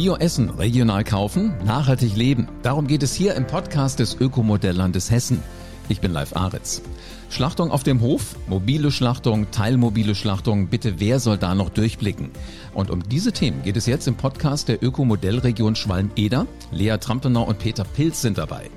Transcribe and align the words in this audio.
Bioessen 0.00 0.48
regional 0.48 1.04
kaufen, 1.04 1.52
nachhaltig 1.62 2.16
leben. 2.16 2.48
Darum 2.62 2.86
geht 2.86 3.02
es 3.02 3.12
hier 3.12 3.34
im 3.34 3.46
Podcast 3.46 3.98
des 3.98 4.18
Ökomodelllandes 4.18 5.10
Hessen. 5.10 5.42
Ich 5.90 6.00
bin 6.00 6.10
Live 6.10 6.34
Aritz. 6.34 6.80
Schlachtung 7.28 7.70
auf 7.70 7.82
dem 7.82 8.00
Hof, 8.00 8.34
mobile 8.46 8.92
Schlachtung, 8.92 9.50
teilmobile 9.50 10.14
Schlachtung, 10.14 10.68
bitte 10.68 11.00
wer 11.00 11.20
soll 11.20 11.36
da 11.36 11.54
noch 11.54 11.68
durchblicken? 11.68 12.30
Und 12.72 12.90
um 12.90 13.06
diese 13.10 13.32
Themen 13.32 13.62
geht 13.62 13.76
es 13.76 13.84
jetzt 13.84 14.08
im 14.08 14.14
Podcast 14.14 14.68
der 14.68 14.82
Ökomodellregion 14.82 15.76
Schwalm-Eder. 15.76 16.46
Lea 16.72 16.96
Trampenau 16.98 17.42
und 17.42 17.58
Peter 17.58 17.84
Pilz 17.84 18.22
sind 18.22 18.38
dabei. 18.38 18.70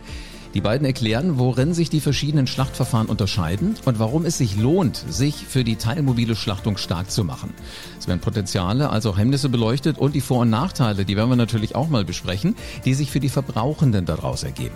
Die 0.54 0.62
beiden 0.62 0.86
erklären, 0.86 1.40
worin 1.40 1.74
sich 1.74 1.90
die 1.90 2.00
verschiedenen 2.00 2.46
Schlachtverfahren 2.46 3.08
unterscheiden 3.08 3.76
und 3.86 3.98
warum 3.98 4.24
es 4.24 4.38
sich 4.38 4.56
lohnt, 4.56 5.04
sich 5.10 5.36
für 5.36 5.64
die 5.64 5.78
teilmobile 5.78 6.36
Schlachtung 6.36 6.78
stark 6.78 7.10
zu 7.10 7.24
machen. 7.24 7.56
Es 8.00 8.08
werden 8.08 8.20
Potenziale, 8.20 8.92
also 8.92 9.10
auch 9.10 9.18
Hemmnisse 9.18 9.50
beleuchtet 9.50 9.98
und 9.98 10.14
die 10.14 10.22
Vor- 10.22 10.42
und 10.42 10.52
Nachteile, 10.52 11.06
die 11.06 11.18
werden 11.18 11.30
wir 11.30 11.36
natürlich 11.38 11.74
auch 11.74 11.90
mal 11.90 12.06
besprechen, 12.06 12.56
die 12.86 12.94
sich 12.94 13.10
für 13.10 13.20
die 13.20 13.30
Verbrauchenden 13.30 14.06
daraus 14.06 14.44
ergeben. 14.44 14.76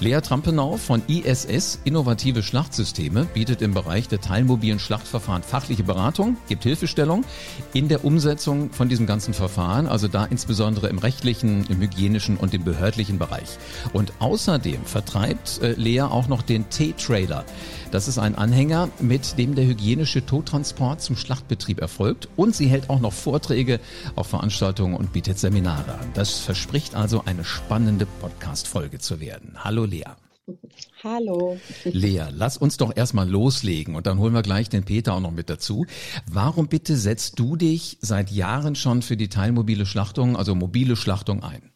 Lea 0.00 0.20
Trampenau 0.20 0.76
von 0.76 1.02
ISS 1.08 1.80
Innovative 1.82 2.44
Schlachtsysteme 2.44 3.24
bietet 3.24 3.62
im 3.62 3.74
Bereich 3.74 4.06
der 4.06 4.20
teilmobilen 4.20 4.78
Schlachtverfahren 4.78 5.42
fachliche 5.42 5.82
Beratung, 5.82 6.36
gibt 6.48 6.62
Hilfestellung 6.62 7.24
in 7.72 7.88
der 7.88 8.04
Umsetzung 8.04 8.70
von 8.70 8.88
diesem 8.88 9.06
ganzen 9.06 9.34
Verfahren, 9.34 9.88
also 9.88 10.06
da 10.06 10.24
insbesondere 10.26 10.88
im 10.88 10.98
rechtlichen, 10.98 11.66
im 11.68 11.80
hygienischen 11.80 12.36
und 12.36 12.54
im 12.54 12.62
behördlichen 12.62 13.18
Bereich. 13.18 13.58
Und 13.92 14.12
außerdem 14.20 14.84
vertreibt 15.08 15.62
äh, 15.62 15.72
Lea 15.72 16.02
auch 16.02 16.28
noch 16.28 16.42
den 16.42 16.68
T-Trailer. 16.68 17.44
Das 17.90 18.08
ist 18.08 18.18
ein 18.18 18.34
Anhänger, 18.34 18.90
mit 19.00 19.38
dem 19.38 19.54
der 19.54 19.64
hygienische 19.64 20.24
Todtransport 20.26 21.00
zum 21.00 21.16
Schlachtbetrieb 21.16 21.80
erfolgt 21.80 22.28
und 22.36 22.54
sie 22.54 22.66
hält 22.66 22.90
auch 22.90 23.00
noch 23.00 23.14
Vorträge 23.14 23.80
auf 24.16 24.26
Veranstaltungen 24.26 24.94
und 24.94 25.14
bietet 25.14 25.38
Seminare 25.38 25.94
an. 25.94 26.10
Das 26.12 26.40
verspricht 26.40 26.94
also 26.94 27.22
eine 27.24 27.44
spannende 27.44 28.04
Podcast-Folge 28.20 28.98
zu 28.98 29.18
werden. 29.18 29.56
Hallo 29.64 29.86
Lea. 29.86 30.04
Hallo. 31.02 31.58
Lea, 31.84 32.24
lass 32.30 32.58
uns 32.58 32.76
doch 32.76 32.94
erstmal 32.94 33.28
loslegen 33.28 33.94
und 33.94 34.06
dann 34.06 34.18
holen 34.18 34.34
wir 34.34 34.42
gleich 34.42 34.68
den 34.68 34.84
Peter 34.84 35.14
auch 35.14 35.20
noch 35.20 35.30
mit 35.30 35.48
dazu. 35.48 35.86
Warum 36.30 36.68
bitte 36.68 36.96
setzt 36.98 37.38
du 37.38 37.56
dich 37.56 37.96
seit 38.02 38.30
Jahren 38.30 38.74
schon 38.74 39.00
für 39.00 39.16
die 39.16 39.28
teilmobile 39.28 39.86
Schlachtung, 39.86 40.36
also 40.36 40.54
mobile 40.54 40.96
Schlachtung 40.96 41.42
ein? 41.42 41.70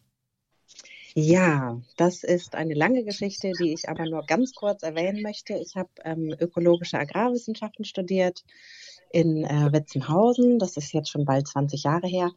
Ja, 1.15 1.81
das 1.97 2.25
ist 2.25 2.55
eine 2.55 2.75
lange 2.75 3.05
Geschichte, 3.05 3.53
die 3.61 3.73
ich 3.75 3.89
aber 3.89 4.07
nur 4.07 4.25
ganz 4.25 4.55
kurz 4.55 4.83
erwähnen 4.83 5.23
möchte. 5.23 5.55
Ich 5.55 5.77
habe 5.77 5.91
ähm, 6.05 6.35
ökologische 6.39 6.99
Agrarwissenschaften 6.99 7.85
studiert 7.85 8.45
in 9.11 9.45
äh, 9.45 9.73
Wetzenhausen. 9.73 10.59
Das 10.59 10.77
ist 10.77 10.93
jetzt 10.93 11.11
schon 11.11 11.27
bald 11.27 11.47
20 11.47 11.83
Jahre 11.83 12.07
her 12.07 12.31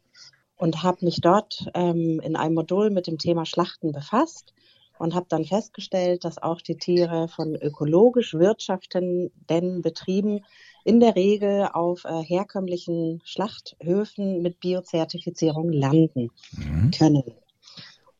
und 0.57 0.83
habe 0.83 1.05
mich 1.05 1.21
dort 1.21 1.69
ähm, 1.73 2.19
in 2.21 2.35
einem 2.35 2.55
Modul 2.55 2.89
mit 2.89 3.07
dem 3.07 3.17
Thema 3.17 3.45
Schlachten 3.45 3.93
befasst 3.93 4.53
und 4.97 5.13
habe 5.13 5.25
dann 5.29 5.45
festgestellt, 5.45 6.23
dass 6.23 6.37
auch 6.37 6.61
die 6.61 6.77
Tiere 6.77 7.27
von 7.27 7.55
ökologisch 7.55 8.33
wirtschaftenden 8.33 9.81
Betrieben 9.81 10.45
in 10.83 10.99
der 10.99 11.15
Regel 11.15 11.69
auf 11.71 12.05
äh, 12.05 12.23
herkömmlichen 12.23 13.21
Schlachthöfen 13.25 14.41
mit 14.41 14.59
Biozertifizierung 14.59 15.71
landen 15.71 16.29
mhm. 16.51 16.91
können. 16.91 17.23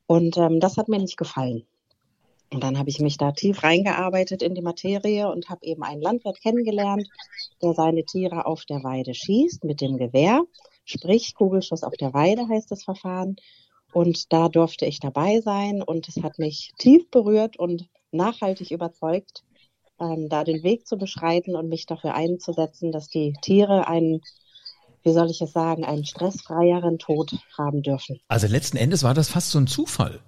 Und 0.07 0.37
ähm, 0.37 0.59
das 0.59 0.77
hat 0.77 0.87
mir 0.87 0.99
nicht 0.99 1.17
gefallen. 1.17 1.65
Und 2.53 2.63
dann 2.63 2.77
habe 2.77 2.89
ich 2.89 2.99
mich 2.99 3.17
da 3.17 3.31
tief 3.31 3.63
reingearbeitet 3.63 4.41
in 4.43 4.53
die 4.53 4.61
Materie 4.61 5.29
und 5.29 5.49
habe 5.49 5.65
eben 5.65 5.83
einen 5.83 6.01
Landwirt 6.01 6.41
kennengelernt, 6.41 7.07
der 7.61 7.73
seine 7.73 8.05
Tiere 8.05 8.45
auf 8.45 8.65
der 8.65 8.83
Weide 8.83 9.13
schießt 9.13 9.63
mit 9.63 9.81
dem 9.81 9.97
Gewehr. 9.97 10.43
Sprich, 10.85 11.33
Kugelschuss 11.33 11.83
auf 11.83 11.93
der 11.93 12.13
Weide 12.13 12.47
heißt 12.47 12.69
das 12.71 12.83
Verfahren. 12.83 13.35
Und 13.93 14.31
da 14.31 14.49
durfte 14.49 14.85
ich 14.85 14.99
dabei 14.99 15.41
sein 15.41 15.81
und 15.81 16.07
es 16.07 16.21
hat 16.21 16.37
mich 16.37 16.73
tief 16.77 17.09
berührt 17.09 17.57
und 17.57 17.87
nachhaltig 18.11 18.71
überzeugt, 18.71 19.43
ähm, 19.99 20.29
da 20.29 20.43
den 20.43 20.63
Weg 20.63 20.85
zu 20.85 20.97
beschreiten 20.97 21.55
und 21.55 21.69
mich 21.69 21.85
dafür 21.85 22.13
einzusetzen, 22.13 22.91
dass 22.91 23.07
die 23.07 23.33
Tiere 23.41 23.87
einen 23.87 24.21
wie 25.05 25.13
soll 25.13 25.29
ich 25.29 25.41
es 25.41 25.53
sagen, 25.53 25.85
einen 25.85 26.03
stressfreieren 26.03 26.97
Tod 26.97 27.31
haben 27.57 27.83
dürfen. 27.83 28.19
Also 28.27 28.47
letzten 28.47 28.77
Endes 28.77 29.03
war 29.03 29.13
das 29.13 29.29
fast 29.29 29.51
so 29.51 29.59
ein 29.59 29.67
Zufall. 29.67 30.19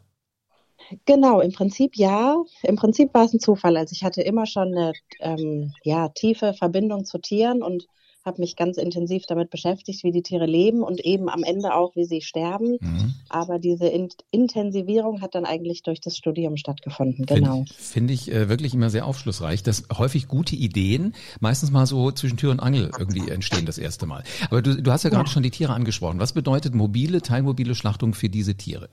Genau, 1.05 1.41
im 1.41 1.51
Prinzip 1.51 1.97
ja. 1.97 2.37
Im 2.63 2.77
Prinzip 2.77 3.13
war 3.13 3.25
es 3.25 3.33
ein 3.33 3.39
Zufall. 3.39 3.75
Also 3.75 3.93
ich 3.93 4.03
hatte 4.03 4.21
immer 4.21 4.45
schon 4.45 4.73
eine 4.75 4.93
ähm, 5.19 5.73
ja, 5.83 6.09
tiefe 6.09 6.53
Verbindung 6.53 7.03
zu 7.03 7.17
Tieren 7.17 7.61
und 7.61 7.87
habe 8.27 8.41
mich 8.41 8.55
ganz 8.55 8.77
intensiv 8.77 9.25
damit 9.25 9.49
beschäftigt, 9.49 10.03
wie 10.03 10.11
die 10.11 10.21
Tiere 10.21 10.45
leben 10.45 10.83
und 10.83 10.99
eben 11.03 11.29
am 11.29 11.43
Ende 11.43 11.73
auch, 11.73 11.95
wie 11.95 12.05
sie 12.05 12.21
sterben. 12.21 12.77
Mhm. 12.79 13.15
Aber 13.29 13.57
diese 13.57 13.87
In 13.87 14.09
Intensivierung 14.29 15.21
hat 15.21 15.33
dann 15.33 15.45
eigentlich 15.45 15.81
durch 15.81 16.01
das 16.01 16.15
Studium 16.15 16.57
stattgefunden. 16.57 17.25
Genau. 17.25 17.65
Finde 17.75 18.13
ich 18.13 18.31
äh, 18.31 18.49
wirklich 18.49 18.75
immer 18.75 18.91
sehr 18.91 19.07
aufschlussreich, 19.07 19.63
dass 19.63 19.85
häufig 19.97 20.27
gute 20.27 20.55
Ideen 20.55 21.15
meistens 21.39 21.71
mal 21.71 21.87
so 21.87 22.11
zwischen 22.11 22.37
Tür 22.37 22.51
und 22.51 22.59
Angel 22.59 22.91
irgendwie 22.97 23.29
entstehen 23.31 23.65
das 23.65 23.77
erste 23.77 24.05
Mal. 24.05 24.23
Aber 24.49 24.61
du, 24.61 24.79
du 24.81 24.91
hast 24.91 25.03
ja, 25.03 25.09
ja. 25.09 25.17
gerade 25.17 25.29
schon 25.29 25.43
die 25.43 25.51
Tiere 25.51 25.73
angesprochen. 25.73 26.19
Was 26.19 26.33
bedeutet 26.33 26.75
mobile, 26.75 27.21
teilmobile 27.21 27.73
Schlachtung 27.73 28.13
für 28.13 28.29
diese 28.29 28.55
Tiere? 28.55 28.89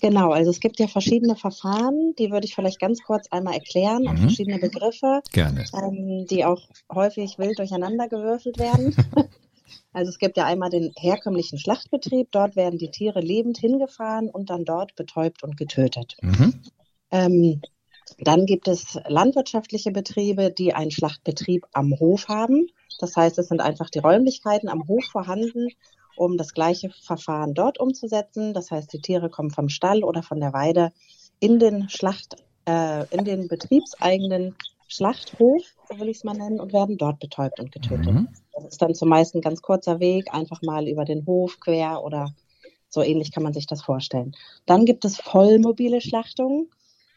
Genau, 0.00 0.30
also 0.30 0.50
es 0.50 0.60
gibt 0.60 0.78
ja 0.80 0.88
verschiedene 0.88 1.36
Verfahren, 1.36 2.14
die 2.18 2.30
würde 2.30 2.46
ich 2.46 2.54
vielleicht 2.54 2.80
ganz 2.80 3.02
kurz 3.02 3.28
einmal 3.30 3.54
erklären, 3.54 4.04
mhm. 4.04 4.16
verschiedene 4.16 4.58
Begriffe. 4.58 5.20
Ähm, 5.74 6.26
die 6.26 6.44
auch 6.44 6.62
häufig 6.92 7.38
wild 7.38 7.58
durcheinander 7.58 8.08
gewürfelt 8.08 8.58
werden. 8.58 8.94
also 9.92 10.08
es 10.08 10.18
gibt 10.18 10.36
ja 10.38 10.46
einmal 10.46 10.70
den 10.70 10.92
herkömmlichen 10.96 11.58
Schlachtbetrieb, 11.58 12.28
dort 12.30 12.56
werden 12.56 12.78
die 12.78 12.90
Tiere 12.90 13.20
lebend 13.20 13.58
hingefahren 13.58 14.30
und 14.30 14.48
dann 14.48 14.64
dort 14.64 14.94
betäubt 14.96 15.42
und 15.42 15.56
getötet. 15.56 16.16
Mhm. 16.22 16.54
Ähm, 17.10 17.60
dann 18.18 18.46
gibt 18.46 18.68
es 18.68 18.98
landwirtschaftliche 19.06 19.92
Betriebe, 19.92 20.50
die 20.50 20.74
einen 20.74 20.90
Schlachtbetrieb 20.90 21.66
am 21.72 21.98
Hof 22.00 22.28
haben. 22.28 22.68
Das 22.98 23.16
heißt, 23.16 23.38
es 23.38 23.48
sind 23.48 23.60
einfach 23.60 23.90
die 23.90 23.98
Räumlichkeiten 24.00 24.68
am 24.68 24.88
Hof 24.88 25.04
vorhanden 25.04 25.68
um 26.20 26.36
das 26.36 26.52
gleiche 26.52 26.90
Verfahren 26.90 27.54
dort 27.54 27.80
umzusetzen. 27.80 28.52
Das 28.52 28.70
heißt, 28.70 28.92
die 28.92 29.00
Tiere 29.00 29.30
kommen 29.30 29.50
vom 29.50 29.70
Stall 29.70 30.04
oder 30.04 30.22
von 30.22 30.38
der 30.38 30.52
Weide 30.52 30.92
in 31.40 31.58
den 31.58 31.88
Schlacht, 31.88 32.36
äh, 32.66 33.06
in 33.06 33.24
den 33.24 33.48
betriebseigenen 33.48 34.54
Schlachthof, 34.86 35.62
so 35.88 35.98
will 35.98 36.10
ich 36.10 36.18
es 36.18 36.24
mal 36.24 36.34
nennen, 36.34 36.60
und 36.60 36.74
werden 36.74 36.98
dort 36.98 37.20
betäubt 37.20 37.58
und 37.58 37.72
getötet. 37.72 38.12
Mhm. 38.12 38.28
Das 38.52 38.64
ist 38.66 38.82
dann 38.82 38.94
zumeist 38.94 39.34
ein 39.34 39.40
ganz 39.40 39.62
kurzer 39.62 39.98
Weg, 39.98 40.34
einfach 40.34 40.60
mal 40.60 40.88
über 40.88 41.06
den 41.06 41.24
Hof 41.24 41.58
quer 41.58 42.04
oder 42.04 42.34
so 42.90 43.02
ähnlich 43.02 43.32
kann 43.32 43.42
man 43.42 43.54
sich 43.54 43.66
das 43.66 43.80
vorstellen. 43.80 44.32
Dann 44.66 44.84
gibt 44.84 45.06
es 45.06 45.16
vollmobile 45.16 46.02
Schlachtungen. 46.02 46.68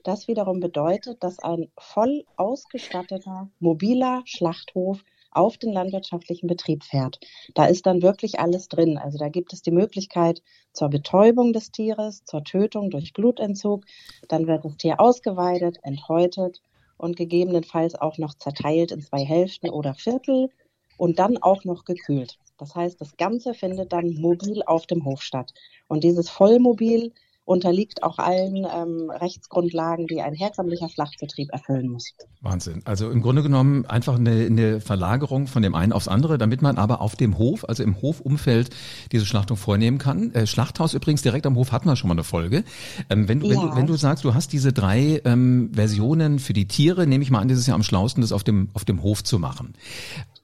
Das 0.06 0.30
wiederum 0.30 0.62
bedeutet, 0.62 1.22
dass 1.24 1.40
ein 1.40 1.70
voll 1.78 2.24
ausgestatteter 2.38 3.50
mobiler 3.60 4.22
Schlachthof 4.26 5.04
auf 5.36 5.58
den 5.58 5.74
landwirtschaftlichen 5.74 6.48
Betrieb 6.48 6.84
fährt. 6.84 7.20
Da 7.54 7.66
ist 7.66 7.86
dann 7.86 8.02
wirklich 8.02 8.40
alles 8.40 8.68
drin. 8.68 8.98
Also 8.98 9.18
da 9.18 9.30
gibt 9.30 9.54
es 9.54 9.62
die 9.62 9.72
Möglichkeit 9.72 10.42
zur 10.74 10.90
Betäubung 10.90 11.54
des 11.54 11.72
Tieres, 11.72 12.24
zur 12.26 12.44
Tötung 12.44 12.90
durch 12.90 13.14
Blutentzug. 13.14 13.86
Dann 14.28 14.48
wird 14.48 14.66
das 14.66 14.78
Tier 14.78 15.00
ausgeweidet, 15.00 15.78
enthäutet 15.84 16.62
und 16.98 17.16
gegebenenfalls 17.16 17.96
auch 17.96 18.18
noch 18.18 18.34
zerteilt 18.36 18.92
in 18.92 19.02
zwei 19.02 19.24
Hälften 19.24 19.70
oder 19.70 19.94
Viertel 19.94 20.50
und 20.98 21.20
dann 21.20 21.38
auch 21.38 21.64
noch 21.64 21.86
gekühlt. 21.86 22.38
Das 22.58 22.76
heißt, 22.76 23.02
das 23.02 23.18
Ganze 23.18 23.54
findet 23.54 23.92
dann 23.92 24.14
mobil 24.14 24.64
auf 24.66 24.86
dem 24.86 25.06
Hof 25.06 25.22
statt. 25.22 25.54
Und 25.88 26.04
dieses 26.04 26.30
Vollmobil 26.30 27.12
unterliegt 27.46 28.04
auch 28.04 28.20
allen 28.20 28.66
ähm, 28.66 29.10
Rechtsgrundlagen, 29.10 30.08
die 30.08 30.22
ein 30.22 30.34
herkömmlicher 30.34 30.88
Schlachtbetrieb 30.88 31.52
erfüllen 31.52 31.90
muss. 31.90 32.14
Wahnsinn. 32.42 32.82
Also 32.86 33.10
im 33.10 33.22
Grunde 33.22 33.44
genommen 33.44 33.86
einfach 33.86 34.16
eine, 34.16 34.46
eine 34.46 34.80
Verlagerung 34.80 35.48
von 35.48 35.62
dem 35.62 35.76
einen 35.76 35.92
aufs 35.92 36.08
andere, 36.08 36.38
damit 36.38 36.62
man 36.62 36.78
aber 36.78 37.02
auf 37.02 37.16
dem 37.16 37.38
Hof, 37.38 37.66
also 37.68 37.84
im 37.84 38.02
Hofumfeld, 38.02 38.70
diese 39.12 39.26
Schlachtung 39.26 39.58
vornehmen 39.58 39.98
kann. 39.98 40.34
Äh, 40.34 40.48
Schlachthaus 40.48 40.94
übrigens 40.94 41.22
direkt 41.22 41.46
am 41.46 41.58
Hof 41.58 41.72
hatten 41.74 41.88
wir 41.88 41.98
schon 41.98 42.08
mal 42.08 42.16
eine 42.16 42.24
Folge. 42.24 42.64
Ähm, 43.10 43.28
wenn, 43.28 43.42
du, 43.42 43.48
ja. 43.48 43.62
wenn, 43.62 43.70
du, 43.70 43.76
wenn 43.76 43.88
du 43.88 43.96
sagst, 43.96 44.24
du 44.24 44.34
hast 44.34 44.54
diese 44.54 44.72
drei 44.72 45.22
ähm, 45.26 45.72
Versionen 45.74 46.40
für 46.40 46.54
die 46.54 46.68
Tiere, 46.68 47.08
nehme 47.08 47.24
ich 47.24 47.32
mal 47.32 47.40
an, 47.40 47.50
das 47.50 47.58
ist 47.58 47.68
ja 47.68 47.76
am 47.76 47.84
schlausten, 47.84 48.22
das 48.22 48.32
auf 48.32 48.46
dem, 48.46 48.70
auf 48.74 48.86
dem 48.86 49.04
Hof 49.04 49.24
zu 49.24 49.38
machen. 49.38 49.74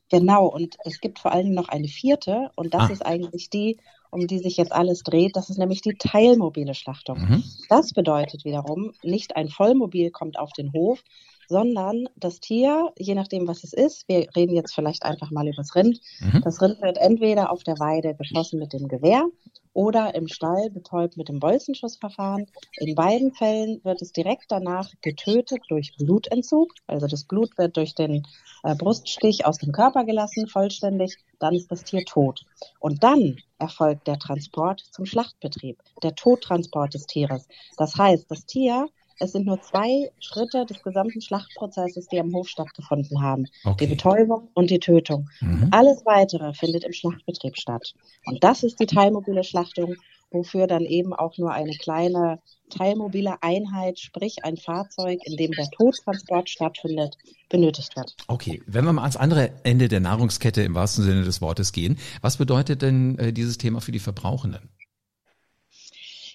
Genau, 0.09 0.47
und 0.47 0.75
es 0.85 0.99
gibt 0.99 1.19
vor 1.19 1.31
allen 1.31 1.45
Dingen 1.45 1.55
noch 1.55 1.69
eine 1.69 1.87
vierte, 1.87 2.49
und 2.55 2.73
das 2.73 2.89
ah. 2.89 2.93
ist 2.93 3.05
eigentlich 3.05 3.49
die, 3.49 3.77
um 4.11 4.27
die 4.27 4.39
sich 4.39 4.57
jetzt 4.57 4.71
alles 4.71 5.03
dreht. 5.03 5.35
Das 5.35 5.49
ist 5.49 5.57
nämlich 5.57 5.81
die 5.81 5.95
teilmobile 5.97 6.73
Schlachtung. 6.73 7.19
Mhm. 7.19 7.43
Das 7.69 7.93
bedeutet 7.93 8.45
wiederum, 8.45 8.91
nicht 9.03 9.35
ein 9.35 9.49
Vollmobil 9.49 10.11
kommt 10.11 10.39
auf 10.39 10.51
den 10.53 10.73
Hof, 10.73 11.03
sondern 11.49 12.07
das 12.15 12.39
Tier, 12.39 12.93
je 12.97 13.15
nachdem, 13.15 13.47
was 13.47 13.63
es 13.63 13.73
ist, 13.73 14.07
wir 14.07 14.27
reden 14.35 14.55
jetzt 14.55 14.73
vielleicht 14.73 15.03
einfach 15.03 15.31
mal 15.31 15.47
über 15.47 15.57
das 15.57 15.75
Rind. 15.75 15.99
Mhm. 16.19 16.41
Das 16.43 16.61
Rind 16.61 16.79
wird 16.81 16.99
entweder 16.99 17.51
auf 17.51 17.63
der 17.63 17.79
Weide 17.79 18.13
geschossen 18.13 18.59
mit 18.59 18.71
dem 18.71 18.87
Gewehr 18.87 19.25
oder 19.73 20.13
im 20.13 20.27
Stall 20.27 20.69
betäubt 20.69 21.17
mit 21.17 21.27
dem 21.27 21.39
Bolzenschussverfahren. 21.39 22.45
In 22.77 22.93
beiden 22.93 23.33
Fällen 23.33 23.81
wird 23.83 24.01
es 24.01 24.11
direkt 24.11 24.45
danach 24.49 24.91
getötet 25.01 25.61
durch 25.69 25.95
Blutentzug. 25.97 26.71
Also 26.85 27.07
das 27.07 27.23
Blut 27.23 27.57
wird 27.57 27.77
durch 27.77 27.95
den 27.95 28.27
äh, 28.63 28.75
Bruststich 28.75 29.45
aus 29.45 29.57
dem 29.57 29.71
Körper 29.71 30.05
gelassen, 30.05 30.47
vollständig. 30.47 31.17
Dann 31.39 31.55
ist 31.55 31.71
das 31.71 31.83
Tier 31.83 32.03
tot. 32.05 32.45
Und 32.79 33.03
dann 33.03 33.37
erfolgt 33.57 34.07
der 34.07 34.19
Transport 34.19 34.81
zum 34.91 35.05
Schlachtbetrieb, 35.05 35.81
der 36.03 36.13
Todtransport 36.13 36.93
des 36.93 37.07
Tieres. 37.07 37.47
Das 37.77 37.95
heißt, 37.95 38.29
das 38.29 38.45
Tier 38.45 38.87
es 39.19 39.33
sind 39.33 39.45
nur 39.45 39.61
zwei 39.61 40.11
Schritte 40.19 40.65
des 40.65 40.81
gesamten 40.81 41.21
Schlachtprozesses, 41.21 42.07
die 42.07 42.19
am 42.19 42.33
Hof 42.33 42.47
stattgefunden 42.47 43.21
haben. 43.21 43.45
Okay. 43.65 43.85
Die 43.85 43.95
Betäubung 43.95 44.49
und 44.53 44.69
die 44.69 44.79
Tötung. 44.79 45.29
Mhm. 45.41 45.69
Alles 45.71 46.05
weitere 46.05 46.53
findet 46.53 46.83
im 46.83 46.93
Schlachtbetrieb 46.93 47.57
statt. 47.57 47.93
Und 48.25 48.43
das 48.43 48.63
ist 48.63 48.79
die 48.79 48.85
teilmobile 48.85 49.43
Schlachtung, 49.43 49.95
wofür 50.31 50.67
dann 50.67 50.83
eben 50.83 51.13
auch 51.13 51.37
nur 51.37 51.51
eine 51.51 51.73
kleine 51.73 52.39
teilmobile 52.69 53.41
Einheit, 53.41 53.99
sprich 53.99 54.43
ein 54.43 54.55
Fahrzeug, 54.55 55.19
in 55.23 55.37
dem 55.37 55.51
der 55.51 55.67
Todtransport 55.71 56.49
stattfindet, 56.49 57.17
benötigt 57.49 57.95
wird. 57.95 58.15
Okay, 58.27 58.61
wenn 58.67 58.85
wir 58.85 58.93
mal 58.93 59.01
ans 59.01 59.17
andere 59.17 59.51
Ende 59.63 59.87
der 59.87 59.99
Nahrungskette 59.99 60.61
im 60.61 60.75
wahrsten 60.75 61.03
Sinne 61.03 61.23
des 61.23 61.41
Wortes 61.41 61.73
gehen, 61.73 61.97
was 62.21 62.37
bedeutet 62.37 62.83
denn 62.83 63.17
äh, 63.17 63.33
dieses 63.33 63.57
Thema 63.57 63.81
für 63.81 63.91
die 63.91 63.99
Verbrauchenden? 63.99 64.69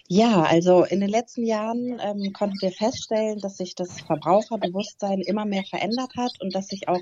Ja, 0.09 0.43
also 0.43 0.85
in 0.85 1.01
den 1.01 1.09
letzten 1.09 1.47
Jahren 1.47 1.99
ähm, 2.03 2.33
konnten 2.35 2.61
wir 2.61 2.73
feststellen, 2.73 3.39
dass 3.41 3.57
sich 3.57 3.75
das 3.75 4.03
Verbraucherbewusstsein 4.03 5.21
immer 5.23 5.47
mehr 5.47 5.65
verändert 5.65 6.13
hat 6.17 6.33
und 6.41 6.55
dass 6.55 6.67
sich 6.67 6.89
auch 6.89 7.01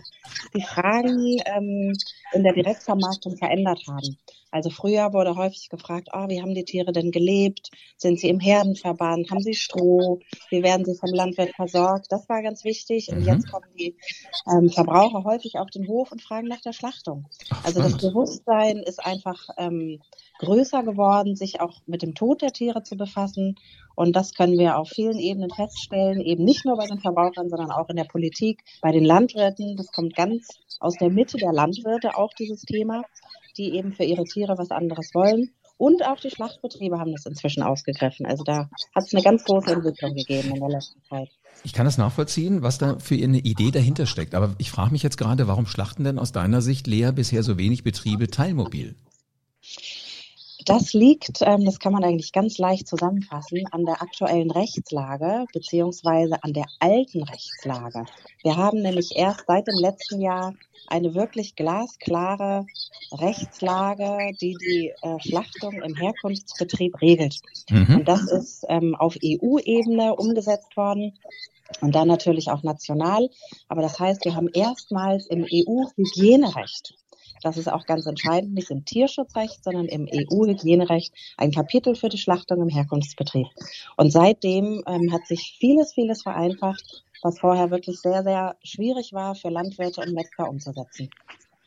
die 0.54 0.62
Fragen 0.62 1.40
ähm, 1.46 1.92
in 2.32 2.44
der 2.44 2.52
Direktvermarktung 2.52 3.36
verändert 3.36 3.82
haben. 3.88 4.18
Also 4.52 4.68
früher 4.68 5.14
wurde 5.14 5.34
häufig 5.34 5.70
gefragt, 5.70 6.10
oh, 6.12 6.28
wie 6.28 6.42
haben 6.42 6.54
die 6.54 6.64
Tiere 6.64 6.92
denn 6.92 7.10
gelebt? 7.10 7.70
Sind 7.96 8.20
sie 8.20 8.28
im 8.28 8.38
Herdenverband? 8.38 9.30
Haben 9.30 9.40
sie 9.40 9.54
Stroh? 9.54 10.20
Wie 10.50 10.62
werden 10.62 10.84
sie 10.84 10.94
vom 10.94 11.10
Landwirt 11.10 11.54
versorgt? 11.56 12.06
Das 12.10 12.28
war 12.28 12.42
ganz 12.42 12.62
wichtig. 12.62 13.08
Und 13.08 13.20
mhm. 13.20 13.26
jetzt 13.26 13.50
kommen 13.50 13.66
die 13.78 13.96
ähm, 14.46 14.68
Verbraucher 14.68 15.24
häufig 15.24 15.58
auf 15.58 15.70
den 15.70 15.88
Hof 15.88 16.12
und 16.12 16.20
fragen 16.20 16.48
nach 16.48 16.60
der 16.60 16.74
Schlachtung. 16.74 17.26
Ach, 17.50 17.64
also 17.64 17.80
das 17.80 17.96
Bewusstsein 17.96 18.76
ist 18.78 19.04
einfach 19.04 19.48
ähm, 19.56 20.00
größer 20.38 20.82
geworden, 20.82 21.34
sich 21.34 21.60
auch 21.62 21.80
mit 21.86 22.02
dem 22.02 22.14
Tod 22.14 22.42
der 22.42 22.52
Tiere 22.52 22.82
zu 22.82 22.96
befassen. 22.96 23.56
Und 23.94 24.16
das 24.16 24.34
können 24.34 24.58
wir 24.58 24.78
auf 24.78 24.88
vielen 24.88 25.18
Ebenen 25.18 25.50
feststellen, 25.50 26.20
eben 26.20 26.44
nicht 26.44 26.66
nur 26.66 26.76
bei 26.76 26.86
den 26.86 26.98
Verbrauchern, 26.98 27.48
sondern 27.48 27.70
auch 27.70 27.88
in 27.88 27.96
der 27.96 28.04
Politik, 28.04 28.62
bei 28.82 28.92
den 28.92 29.04
Landwirten. 29.04 29.76
Das 29.76 29.92
kommt 29.92 30.14
ganz 30.14 30.48
aus 30.80 30.96
der 30.96 31.10
Mitte 31.10 31.38
der 31.38 31.52
Landwirte 31.52 32.16
auch 32.16 32.32
dieses 32.34 32.62
Thema 32.62 33.02
die 33.56 33.74
eben 33.74 33.92
für 33.92 34.04
ihre 34.04 34.24
Tiere 34.24 34.56
was 34.58 34.70
anderes 34.70 35.10
wollen. 35.14 35.50
Und 35.78 36.04
auch 36.06 36.20
die 36.20 36.30
Schlachtbetriebe 36.30 36.98
haben 36.98 37.12
das 37.12 37.26
inzwischen 37.26 37.62
ausgegriffen. 37.62 38.26
Also 38.26 38.44
da 38.44 38.68
hat 38.94 39.04
es 39.04 39.12
eine 39.12 39.22
ganz 39.22 39.44
große 39.44 39.72
Entwicklung 39.72 40.14
gegeben 40.14 40.54
in 40.54 40.60
der 40.60 40.68
letzten 40.68 41.02
Zeit. 41.02 41.28
Ich 41.64 41.72
kann 41.72 41.86
das 41.86 41.98
nachvollziehen, 41.98 42.62
was 42.62 42.78
da 42.78 42.98
für 42.98 43.14
eine 43.14 43.38
Idee 43.38 43.70
dahinter 43.70 44.06
steckt. 44.06 44.34
Aber 44.34 44.54
ich 44.58 44.70
frage 44.70 44.92
mich 44.92 45.02
jetzt 45.02 45.16
gerade, 45.16 45.48
warum 45.48 45.66
schlachten 45.66 46.04
denn 46.04 46.18
aus 46.18 46.32
deiner 46.32 46.62
Sicht 46.62 46.86
Lea 46.86 47.10
bisher 47.12 47.42
so 47.42 47.58
wenig 47.58 47.82
Betriebe 47.82 48.28
teilmobil? 48.28 48.94
Das 50.66 50.92
liegt, 50.92 51.40
ähm, 51.42 51.64
das 51.64 51.78
kann 51.78 51.92
man 51.92 52.04
eigentlich 52.04 52.32
ganz 52.32 52.58
leicht 52.58 52.86
zusammenfassen, 52.86 53.64
an 53.70 53.84
der 53.84 54.02
aktuellen 54.02 54.50
Rechtslage 54.50 55.46
beziehungsweise 55.52 56.42
an 56.42 56.52
der 56.52 56.66
alten 56.78 57.22
Rechtslage. 57.22 58.04
Wir 58.42 58.56
haben 58.56 58.82
nämlich 58.82 59.12
erst 59.16 59.44
seit 59.46 59.66
dem 59.66 59.78
letzten 59.78 60.20
Jahr 60.20 60.54
eine 60.88 61.14
wirklich 61.14 61.56
glasklare 61.56 62.66
Rechtslage, 63.12 64.34
die 64.40 64.56
die 64.60 64.92
äh, 65.02 65.18
Schlachtung 65.20 65.80
im 65.82 65.94
Herkunftsbetrieb 65.94 67.00
regelt. 67.00 67.40
Mhm. 67.70 67.96
Und 67.96 68.08
das 68.08 68.30
ist 68.30 68.64
ähm, 68.68 68.94
auf 68.94 69.16
EU-Ebene 69.22 70.14
umgesetzt 70.16 70.76
worden 70.76 71.18
und 71.80 71.94
dann 71.94 72.08
natürlich 72.08 72.50
auch 72.50 72.62
national. 72.62 73.28
Aber 73.68 73.82
das 73.82 73.98
heißt, 73.98 74.24
wir 74.24 74.34
haben 74.34 74.48
erstmals 74.52 75.26
im 75.26 75.44
EU-Hygienerecht 75.44 76.94
das 77.42 77.56
ist 77.56 77.70
auch 77.70 77.86
ganz 77.86 78.06
entscheidend, 78.06 78.54
nicht 78.54 78.70
im 78.70 78.84
Tierschutzrecht, 78.84 79.62
sondern 79.64 79.86
im 79.86 80.08
EU-Hygienerecht 80.10 81.12
ein 81.36 81.52
Kapitel 81.52 81.94
für 81.94 82.08
die 82.08 82.18
Schlachtung 82.18 82.62
im 82.62 82.68
Herkunftsbetrieb. 82.68 83.48
Und 83.96 84.10
seitdem 84.12 84.82
ähm, 84.86 85.12
hat 85.12 85.26
sich 85.26 85.56
vieles, 85.58 85.92
vieles 85.92 86.22
vereinfacht, 86.22 87.04
was 87.22 87.38
vorher 87.38 87.70
wirklich 87.70 88.00
sehr, 88.00 88.22
sehr 88.22 88.56
schwierig 88.64 89.12
war 89.12 89.34
für 89.34 89.48
Landwirte 89.48 90.00
und 90.00 90.12
Metzger 90.12 90.48
umzusetzen. 90.48 91.10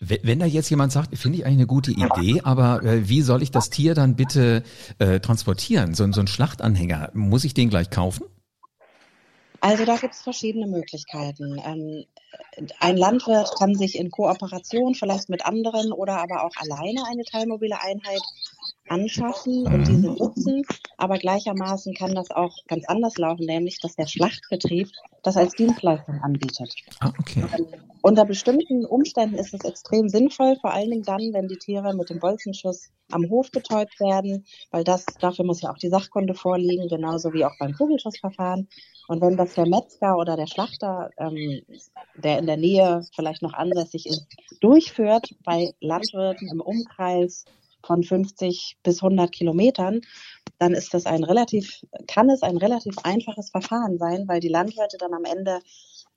Wenn 0.02 0.40
da 0.40 0.46
jetzt 0.46 0.70
jemand 0.70 0.92
sagt, 0.92 1.18
finde 1.18 1.38
ich 1.38 1.46
eigentlich 1.46 1.60
eine 1.60 1.68
gute 1.68 1.92
Idee, 1.92 2.42
aber 2.44 2.84
äh, 2.84 3.08
wie 3.08 3.22
soll 3.22 3.42
ich 3.42 3.52
das 3.52 3.70
Tier 3.70 3.96
dann 3.96 4.16
bitte 4.16 4.64
äh, 5.00 5.22
transportieren? 5.22 5.94
So, 5.94 6.12
so 6.12 6.20
ein 6.20 6.28
Schlachtanhänger, 6.28 7.12
muss 7.14 7.46
ich 7.46 7.54
den 7.54 7.70
gleich 7.70 7.90
kaufen? 7.90 8.26
Also 9.66 9.84
da 9.84 9.96
gibt 9.96 10.14
es 10.14 10.22
verschiedene 10.22 10.68
Möglichkeiten. 10.68 11.60
Ähm, 11.66 12.06
ein 12.80 12.98
Landwirt 12.98 13.58
kann 13.58 13.74
sich 13.74 13.98
in 13.98 14.12
Kooperation 14.12 14.94
vielleicht 14.94 15.28
mit 15.28 15.44
anderen 15.44 15.92
oder 15.92 16.22
aber 16.22 16.44
auch 16.44 16.56
alleine 16.58 17.04
eine 17.08 17.24
teilmobile 17.24 17.82
Einheit 17.82 18.22
anschaffen 18.88 19.66
und 19.66 19.88
diese 19.88 20.08
nutzen. 20.08 20.64
Aber 20.98 21.18
gleichermaßen 21.18 21.94
kann 21.94 22.16
das 22.16 22.32
auch 22.32 22.56
ganz 22.68 22.86
anders 22.88 23.18
laufen, 23.18 23.46
nämlich 23.46 23.80
dass 23.80 23.96
der 23.96 24.08
Schlachtbetrieb 24.08 24.90
das 25.24 25.38
als 25.38 25.54
Dienstleistung 25.54 26.22
anbietet. 26.22 26.74
Ah, 27.00 27.12
okay. 27.20 27.44
Ähm, 27.58 27.68
unter 28.02 28.26
bestimmten 28.26 28.86
Umständen 28.86 29.36
ist 29.36 29.54
es 29.54 29.62
extrem 29.62 30.10
sinnvoll, 30.10 30.58
vor 30.62 30.72
allen 30.72 30.92
Dingen 30.92 31.04
dann, 31.04 31.34
wenn 31.34 31.48
die 31.48 31.58
Tiere 31.58 31.96
mit 31.96 32.10
dem 32.12 32.20
Bolzenschuss 32.20 32.90
am 33.12 33.30
Hof 33.30 33.50
betäubt 33.52 34.00
werden, 34.00 34.46
weil 34.72 34.84
das 34.84 35.06
dafür 35.20 35.46
muss 35.46 35.62
ja 35.62 35.72
auch 35.72 35.78
die 35.78 35.90
Sachkunde 35.90 36.36
vorliegen, 36.36 36.88
genauso 36.88 37.34
wie 37.34 37.46
auch 37.46 37.58
beim 37.60 37.74
Kugelschussverfahren. 37.74 38.68
Und 39.08 39.22
wenn 39.22 39.38
das 39.38 39.54
der 39.56 39.68
Metzger 39.68 40.18
oder 40.18 40.36
der 40.36 40.48
Schlachter, 40.48 41.10
ähm, 41.18 41.62
der 42.16 42.40
in 42.40 42.46
der 42.46 42.58
Nähe 42.58 43.02
vielleicht 43.16 43.42
noch 43.42 43.54
ansässig 43.54 44.06
ist, 44.06 44.28
durchführt 44.62 45.36
bei 45.44 45.74
Landwirten 45.80 46.48
im 46.50 46.62
Umkreis 46.62 47.46
von 47.86 48.04
50 48.04 48.78
bis 48.84 49.02
100 49.02 49.32
Kilometern, 49.32 50.02
dann 50.60 50.74
ist 50.74 50.94
das 50.94 51.06
ein 51.06 51.24
relativ, 51.24 51.82
kann 52.08 52.30
es 52.30 52.42
ein 52.42 52.58
relativ 52.58 52.96
einfaches 53.04 53.50
Verfahren 53.50 53.98
sein, 53.98 54.28
weil 54.28 54.40
die 54.40 54.50
Landwirte 54.50 54.98
dann 54.98 55.14
am 55.14 55.26
Ende 55.26 55.60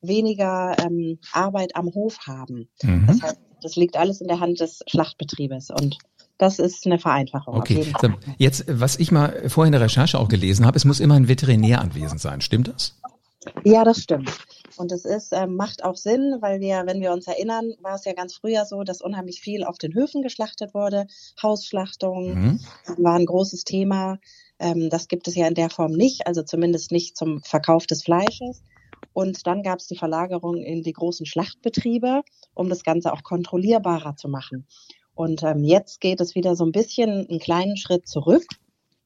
weniger 0.00 0.76
ähm, 0.78 1.18
Arbeit 1.32 1.74
am 1.74 1.86
Hof 1.94 2.18
haben. 2.26 2.68
Mhm. 2.82 3.06
Das 3.06 3.22
heißt, 3.22 3.38
das 3.62 3.76
liegt 3.76 3.96
alles 3.96 4.20
in 4.20 4.28
der 4.28 4.40
Hand 4.40 4.60
des 4.60 4.80
Schlachtbetriebes 4.86 5.70
und 5.70 5.98
das 6.38 6.60
ist 6.60 6.86
eine 6.86 7.00
Vereinfachung. 7.00 7.56
Okay. 7.56 7.84
Jetzt, 8.38 8.64
was 8.68 8.96
ich 8.96 9.10
mal 9.10 9.48
vorhin 9.48 9.72
in 9.74 9.80
der 9.80 9.86
Recherche 9.86 10.18
auch 10.20 10.28
gelesen 10.28 10.64
habe, 10.66 10.76
es 10.76 10.84
muss 10.84 11.00
immer 11.00 11.14
ein 11.14 11.26
Veterinär 11.26 11.80
anwesend 11.80 12.20
sein. 12.20 12.40
Stimmt 12.40 12.68
das? 12.68 12.97
Ja, 13.64 13.84
das 13.84 13.98
stimmt. 13.98 14.30
Und 14.76 14.92
es 14.92 15.04
ist, 15.04 15.32
äh, 15.32 15.46
macht 15.46 15.82
auch 15.82 15.96
Sinn, 15.96 16.36
weil 16.40 16.60
wir, 16.60 16.84
wenn 16.86 17.00
wir 17.00 17.12
uns 17.12 17.26
erinnern, 17.26 17.72
war 17.80 17.94
es 17.94 18.04
ja 18.04 18.12
ganz 18.12 18.34
früher 18.34 18.64
so, 18.64 18.84
dass 18.84 19.00
unheimlich 19.00 19.40
viel 19.40 19.64
auf 19.64 19.78
den 19.78 19.94
Höfen 19.94 20.22
geschlachtet 20.22 20.74
wurde. 20.74 21.06
Hausschlachtungen 21.42 22.34
mhm. 22.34 22.60
war 23.04 23.14
ein 23.14 23.26
großes 23.26 23.64
Thema. 23.64 24.18
Ähm, 24.58 24.88
das 24.90 25.08
gibt 25.08 25.26
es 25.28 25.34
ja 25.34 25.48
in 25.48 25.54
der 25.54 25.70
Form 25.70 25.92
nicht, 25.92 26.26
also 26.26 26.42
zumindest 26.42 26.92
nicht 26.92 27.16
zum 27.16 27.42
Verkauf 27.42 27.86
des 27.86 28.04
Fleisches. 28.04 28.62
Und 29.12 29.46
dann 29.46 29.62
gab 29.62 29.80
es 29.80 29.88
die 29.88 29.96
Verlagerung 29.96 30.56
in 30.56 30.82
die 30.82 30.92
großen 30.92 31.26
Schlachtbetriebe, 31.26 32.22
um 32.54 32.68
das 32.68 32.84
Ganze 32.84 33.12
auch 33.12 33.22
kontrollierbarer 33.22 34.16
zu 34.16 34.28
machen. 34.28 34.66
Und 35.14 35.42
ähm, 35.42 35.64
jetzt 35.64 36.00
geht 36.00 36.20
es 36.20 36.36
wieder 36.36 36.54
so 36.54 36.64
ein 36.64 36.72
bisschen 36.72 37.26
einen 37.28 37.40
kleinen 37.40 37.76
Schritt 37.76 38.06
zurück 38.06 38.44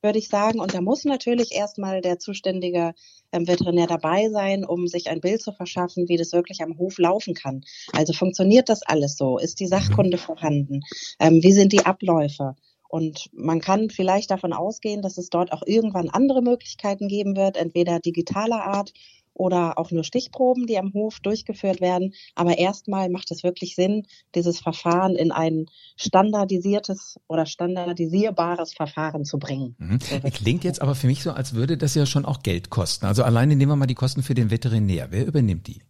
würde 0.02 0.18
ich 0.18 0.28
sagen. 0.28 0.60
Und 0.60 0.74
da 0.74 0.80
muss 0.80 1.04
natürlich 1.04 1.52
erstmal 1.52 2.00
der 2.00 2.18
zuständige 2.18 2.92
ähm, 3.32 3.46
Veterinär 3.46 3.86
dabei 3.86 4.28
sein, 4.30 4.64
um 4.64 4.86
sich 4.86 5.08
ein 5.08 5.20
Bild 5.20 5.42
zu 5.42 5.52
verschaffen, 5.52 6.08
wie 6.08 6.16
das 6.16 6.32
wirklich 6.32 6.62
am 6.62 6.78
Hof 6.78 6.98
laufen 6.98 7.34
kann. 7.34 7.62
Also 7.92 8.12
funktioniert 8.12 8.68
das 8.68 8.82
alles 8.82 9.16
so? 9.16 9.38
Ist 9.38 9.60
die 9.60 9.66
Sachkunde 9.66 10.18
vorhanden? 10.18 10.80
Ähm, 11.18 11.42
wie 11.42 11.52
sind 11.52 11.72
die 11.72 11.86
Abläufe? 11.86 12.56
Und 12.88 13.30
man 13.32 13.60
kann 13.60 13.88
vielleicht 13.88 14.30
davon 14.30 14.52
ausgehen, 14.52 15.00
dass 15.00 15.16
es 15.16 15.30
dort 15.30 15.50
auch 15.52 15.62
irgendwann 15.64 16.10
andere 16.10 16.42
Möglichkeiten 16.42 17.08
geben 17.08 17.36
wird, 17.36 17.56
entweder 17.56 18.00
digitaler 18.00 18.64
Art 18.64 18.92
oder 19.34 19.78
auch 19.78 19.90
nur 19.90 20.04
Stichproben, 20.04 20.66
die 20.66 20.78
am 20.78 20.92
Hof 20.92 21.20
durchgeführt 21.20 21.80
werden. 21.80 22.14
Aber 22.34 22.58
erstmal 22.58 23.08
macht 23.08 23.30
es 23.30 23.42
wirklich 23.42 23.74
Sinn, 23.74 24.06
dieses 24.34 24.60
Verfahren 24.60 25.16
in 25.16 25.32
ein 25.32 25.66
standardisiertes 25.96 27.18
oder 27.28 27.46
standardisierbares 27.46 28.74
Verfahren 28.74 29.24
zu 29.24 29.38
bringen. 29.38 29.76
Mhm. 29.78 29.98
Klingt 30.32 30.64
jetzt 30.64 30.82
aber 30.82 30.94
für 30.94 31.06
mich 31.06 31.22
so, 31.22 31.32
als 31.32 31.54
würde 31.54 31.76
das 31.76 31.94
ja 31.94 32.06
schon 32.06 32.24
auch 32.24 32.42
Geld 32.42 32.70
kosten. 32.70 33.06
Also 33.06 33.22
alleine 33.22 33.56
nehmen 33.56 33.72
wir 33.72 33.76
mal 33.76 33.86
die 33.86 33.94
Kosten 33.94 34.22
für 34.22 34.34
den 34.34 34.50
Veterinär. 34.50 35.08
Wer 35.10 35.26
übernimmt 35.26 35.66
die? 35.66 35.82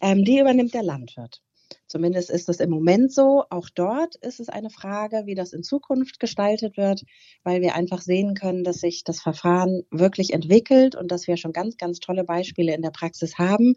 Ähm, 0.00 0.24
die 0.24 0.40
übernimmt 0.40 0.74
der 0.74 0.82
Landwirt. 0.82 1.40
Zumindest 1.86 2.30
ist 2.30 2.48
es 2.48 2.60
im 2.60 2.70
Moment 2.70 3.12
so. 3.12 3.44
Auch 3.50 3.68
dort 3.68 4.16
ist 4.16 4.40
es 4.40 4.48
eine 4.48 4.70
Frage, 4.70 5.22
wie 5.26 5.34
das 5.34 5.52
in 5.52 5.62
Zukunft 5.62 6.20
gestaltet 6.20 6.76
wird, 6.76 7.02
weil 7.44 7.60
wir 7.60 7.74
einfach 7.74 8.00
sehen 8.00 8.34
können, 8.34 8.64
dass 8.64 8.80
sich 8.80 9.04
das 9.04 9.20
Verfahren 9.20 9.82
wirklich 9.90 10.32
entwickelt 10.32 10.94
und 10.94 11.10
dass 11.10 11.26
wir 11.26 11.36
schon 11.36 11.52
ganz, 11.52 11.76
ganz 11.76 12.00
tolle 12.00 12.24
Beispiele 12.24 12.74
in 12.74 12.82
der 12.82 12.90
Praxis 12.90 13.38
haben. 13.38 13.74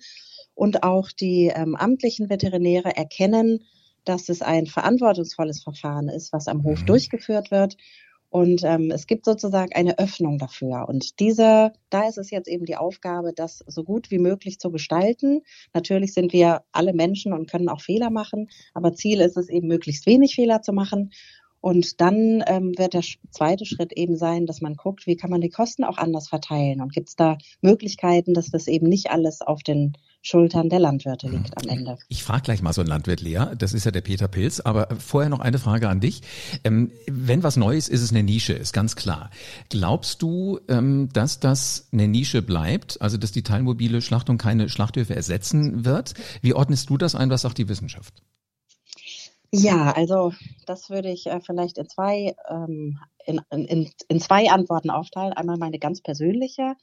Und 0.53 0.83
auch 0.83 1.11
die 1.11 1.51
ähm, 1.53 1.75
amtlichen 1.75 2.29
Veterinäre 2.29 2.95
erkennen, 2.95 3.59
dass 4.05 4.29
es 4.29 4.41
ein 4.41 4.67
verantwortungsvolles 4.67 5.63
Verfahren 5.63 6.07
ist, 6.07 6.31
was 6.31 6.47
am 6.47 6.63
Hof 6.63 6.81
mhm. 6.81 6.85
durchgeführt 6.85 7.51
wird. 7.51 7.75
Und 8.35 8.65
ähm, 8.65 8.91
es 8.91 9.07
gibt 9.07 9.23
sozusagen 9.23 9.71
eine 9.71 9.97
Öffnung 9.97 10.37
dafür. 10.37 10.89
Und 10.89 11.21
diese, 11.21 11.71
da 11.89 12.05
ist 12.05 12.17
es 12.17 12.31
jetzt 12.31 12.49
eben 12.49 12.65
die 12.65 12.75
Aufgabe, 12.75 13.31
das 13.33 13.63
so 13.65 13.85
gut 13.85 14.11
wie 14.11 14.19
möglich 14.19 14.59
zu 14.59 14.71
gestalten. 14.71 15.39
Natürlich 15.73 16.13
sind 16.13 16.33
wir 16.33 16.63
alle 16.73 16.91
Menschen 16.91 17.31
und 17.31 17.49
können 17.49 17.69
auch 17.69 17.79
Fehler 17.79 18.09
machen, 18.09 18.49
aber 18.73 18.91
Ziel 18.91 19.21
ist 19.21 19.37
es 19.37 19.47
eben, 19.47 19.69
möglichst 19.69 20.05
wenig 20.05 20.35
Fehler 20.35 20.61
zu 20.61 20.73
machen. 20.73 21.13
Und 21.61 22.01
dann 22.01 22.43
ähm, 22.45 22.77
wird 22.77 22.93
der 22.93 23.03
zweite 23.31 23.65
Schritt 23.65 23.93
eben 23.93 24.17
sein, 24.17 24.47
dass 24.47 24.59
man 24.59 24.75
guckt, 24.75 25.07
wie 25.07 25.15
kann 25.15 25.29
man 25.29 25.39
die 25.39 25.49
Kosten 25.49 25.85
auch 25.85 25.97
anders 25.97 26.27
verteilen 26.27 26.81
und 26.81 26.91
gibt 26.91 27.07
es 27.07 27.15
da 27.15 27.37
Möglichkeiten, 27.61 28.33
dass 28.33 28.49
das 28.49 28.67
eben 28.67 28.89
nicht 28.89 29.11
alles 29.11 29.41
auf 29.41 29.63
den 29.63 29.93
Schultern 30.25 30.69
der 30.69 30.79
Landwirte 30.79 31.27
liegt 31.27 31.55
am 31.55 31.69
Ende. 31.69 31.99
Ich 32.09 32.23
frage 32.23 32.41
gleich 32.41 32.63
mal 32.63 32.73
so 32.73 32.81
einen 32.81 32.89
Landwirt, 32.89 33.21
Lea, 33.21 33.45
das 33.55 33.73
ist 33.73 33.85
ja 33.85 33.91
der 33.91 34.01
Peter 34.01 34.27
Pilz, 34.27 34.59
aber 34.59 34.87
vorher 34.97 35.29
noch 35.29 35.39
eine 35.39 35.59
Frage 35.59 35.87
an 35.87 35.99
dich. 35.99 36.21
Ähm, 36.63 36.91
wenn 37.05 37.43
was 37.43 37.57
Neues 37.57 37.87
ist, 37.87 37.95
ist 37.95 38.01
es 38.01 38.11
eine 38.11 38.23
Nische, 38.23 38.53
ist 38.53 38.73
ganz 38.73 38.95
klar. 38.95 39.29
Glaubst 39.69 40.23
du, 40.23 40.59
ähm, 40.67 41.09
dass 41.13 41.39
das 41.39 41.87
eine 41.93 42.07
Nische 42.07 42.41
bleibt, 42.41 42.99
also 43.01 43.17
dass 43.17 43.31
die 43.31 43.43
teilmobile 43.43 44.01
Schlachtung 44.01 44.39
keine 44.39 44.67
Schlachthöfe 44.67 45.15
ersetzen 45.15 45.85
wird? 45.85 46.15
Wie 46.41 46.55
ordnest 46.55 46.89
du 46.89 46.97
das 46.97 47.13
ein, 47.13 47.29
was 47.29 47.43
sagt 47.43 47.59
die 47.59 47.69
Wissenschaft? 47.69 48.23
Ja, 49.51 49.91
also 49.91 50.33
das 50.65 50.89
würde 50.89 51.11
ich 51.11 51.27
äh, 51.27 51.39
vielleicht 51.39 51.77
in 51.77 51.87
zwei, 51.87 52.35
ähm, 52.49 52.97
in, 53.25 53.41
in, 53.51 53.91
in 54.07 54.19
zwei 54.19 54.49
Antworten 54.49 54.89
aufteilen. 54.89 55.33
Einmal 55.33 55.57
meine 55.57 55.77
ganz 55.77 56.01
persönliche. 56.01 56.73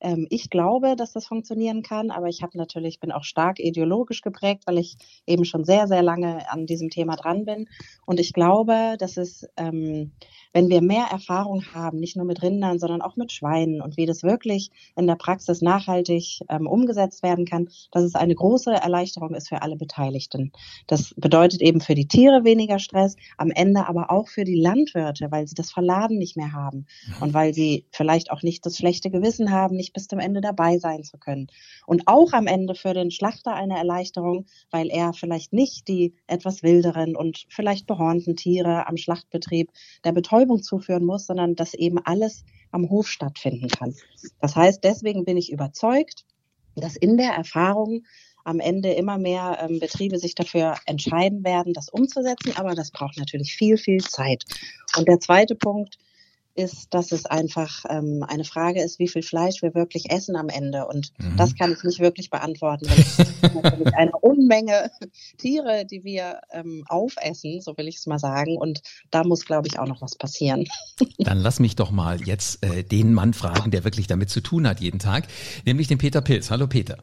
Ähm, 0.00 0.26
ich 0.30 0.50
glaube, 0.50 0.96
dass 0.96 1.12
das 1.12 1.26
funktionieren 1.26 1.82
kann, 1.82 2.10
aber 2.10 2.28
ich 2.28 2.42
habe 2.42 2.56
natürlich, 2.56 3.00
bin 3.00 3.12
auch 3.12 3.24
stark 3.24 3.58
ideologisch 3.58 4.22
geprägt, 4.22 4.64
weil 4.66 4.78
ich 4.78 4.96
eben 5.26 5.44
schon 5.44 5.64
sehr, 5.64 5.86
sehr 5.86 6.02
lange 6.02 6.50
an 6.50 6.66
diesem 6.66 6.90
Thema 6.90 7.16
dran 7.16 7.44
bin. 7.44 7.68
Und 8.06 8.20
ich 8.20 8.32
glaube, 8.32 8.96
dass 8.98 9.16
es 9.16 9.46
ähm, 9.56 10.12
wenn 10.52 10.68
wir 10.68 10.82
mehr 10.82 11.06
Erfahrung 11.10 11.64
haben, 11.72 11.98
nicht 11.98 12.16
nur 12.16 12.24
mit 12.24 12.42
Rindern, 12.42 12.78
sondern 12.78 13.02
auch 13.02 13.16
mit 13.16 13.32
Schweinen 13.32 13.80
und 13.80 13.96
wie 13.96 14.06
das 14.06 14.22
wirklich 14.22 14.70
in 14.96 15.06
der 15.06 15.16
Praxis 15.16 15.62
nachhaltig 15.62 16.40
ähm, 16.48 16.66
umgesetzt 16.66 17.22
werden 17.22 17.44
kann, 17.44 17.68
dass 17.90 18.02
es 18.02 18.14
eine 18.14 18.34
große 18.34 18.72
Erleichterung 18.72 19.34
ist 19.34 19.48
für 19.48 19.62
alle 19.62 19.76
Beteiligten. 19.76 20.52
Das 20.86 21.14
bedeutet 21.16 21.60
eben 21.60 21.80
für 21.80 21.94
die 21.94 22.08
Tiere 22.08 22.44
weniger 22.44 22.78
Stress, 22.78 23.16
am 23.36 23.50
Ende 23.50 23.86
aber 23.86 24.10
auch 24.10 24.28
für 24.28 24.44
die 24.44 24.60
Landwirte, 24.60 25.30
weil 25.30 25.46
sie 25.46 25.54
das 25.54 25.70
Verladen 25.70 26.18
nicht 26.18 26.36
mehr 26.36 26.52
haben 26.52 26.86
und 27.20 27.34
weil 27.34 27.54
sie 27.54 27.86
vielleicht 27.90 28.30
auch 28.30 28.42
nicht 28.42 28.64
das 28.64 28.76
schlechte 28.76 29.10
Gewissen 29.10 29.50
haben, 29.50 29.76
nicht 29.76 29.87
bis 29.92 30.08
zum 30.08 30.18
Ende 30.18 30.40
dabei 30.40 30.78
sein 30.78 31.02
zu 31.02 31.18
können. 31.18 31.48
Und 31.86 32.06
auch 32.06 32.32
am 32.32 32.46
Ende 32.46 32.74
für 32.74 32.94
den 32.94 33.10
Schlachter 33.10 33.54
eine 33.54 33.76
Erleichterung, 33.76 34.46
weil 34.70 34.88
er 34.88 35.12
vielleicht 35.12 35.52
nicht 35.52 35.88
die 35.88 36.14
etwas 36.26 36.62
wilderen 36.62 37.16
und 37.16 37.46
vielleicht 37.48 37.86
behornten 37.86 38.36
Tiere 38.36 38.86
am 38.86 38.96
Schlachtbetrieb 38.96 39.70
der 40.04 40.12
Betäubung 40.12 40.28
Betäubung 40.38 40.62
zuführen 40.62 41.04
muss, 41.04 41.26
sondern 41.26 41.54
dass 41.54 41.74
eben 41.74 41.98
alles 42.04 42.44
am 42.70 42.88
Hof 42.90 43.08
stattfinden 43.08 43.68
kann. 43.68 43.94
Das 44.40 44.56
heißt, 44.56 44.84
deswegen 44.84 45.24
bin 45.24 45.36
ich 45.36 45.50
überzeugt, 45.50 46.24
dass 46.76 46.96
in 46.96 47.16
der 47.16 47.32
Erfahrung 47.32 48.04
am 48.44 48.60
Ende 48.60 48.92
immer 48.92 49.18
mehr 49.18 49.58
ähm, 49.60 49.78
Betriebe 49.80 50.18
sich 50.18 50.34
dafür 50.34 50.76
entscheiden 50.86 51.44
werden, 51.44 51.72
das 51.74 51.88
umzusetzen. 51.88 52.52
Aber 52.56 52.74
das 52.74 52.90
braucht 52.90 53.18
natürlich 53.18 53.54
viel, 53.54 53.76
viel 53.76 54.00
Zeit. 54.00 54.44
Und 54.96 55.08
der 55.08 55.18
zweite 55.18 55.54
Punkt, 55.54 55.98
ist, 56.58 56.92
dass 56.92 57.12
es 57.12 57.24
einfach 57.24 57.84
ähm, 57.88 58.24
eine 58.26 58.44
Frage 58.44 58.82
ist, 58.82 58.98
wie 58.98 59.08
viel 59.08 59.22
Fleisch 59.22 59.62
wir 59.62 59.74
wirklich 59.74 60.10
essen 60.10 60.36
am 60.36 60.48
Ende. 60.48 60.86
Und 60.86 61.12
mhm. 61.18 61.36
das 61.36 61.54
kann 61.54 61.72
ich 61.72 61.82
nicht 61.84 62.00
wirklich 62.00 62.30
beantworten. 62.30 62.86
Das 62.88 63.18
ist 63.18 63.42
natürlich 63.62 63.94
eine 63.94 64.12
Unmenge 64.12 64.90
Tiere, 65.38 65.86
die 65.86 66.02
wir 66.02 66.40
ähm, 66.50 66.84
aufessen, 66.88 67.60
so 67.60 67.76
will 67.76 67.86
ich 67.86 67.96
es 67.96 68.06
mal 68.06 68.18
sagen. 68.18 68.56
Und 68.58 68.80
da 69.10 69.22
muss, 69.22 69.44
glaube 69.44 69.68
ich, 69.68 69.78
auch 69.78 69.86
noch 69.86 70.02
was 70.02 70.16
passieren. 70.16 70.66
Dann 71.18 71.38
lass 71.38 71.60
mich 71.60 71.76
doch 71.76 71.92
mal 71.92 72.20
jetzt 72.22 72.64
äh, 72.64 72.82
den 72.82 73.14
Mann 73.14 73.32
fragen, 73.32 73.70
der 73.70 73.84
wirklich 73.84 74.08
damit 74.08 74.28
zu 74.28 74.40
tun 74.40 74.66
hat 74.66 74.80
jeden 74.80 74.98
Tag, 74.98 75.28
nämlich 75.64 75.86
den 75.86 75.98
Peter 75.98 76.20
Pilz. 76.20 76.50
Hallo 76.50 76.66
Peter. 76.66 76.98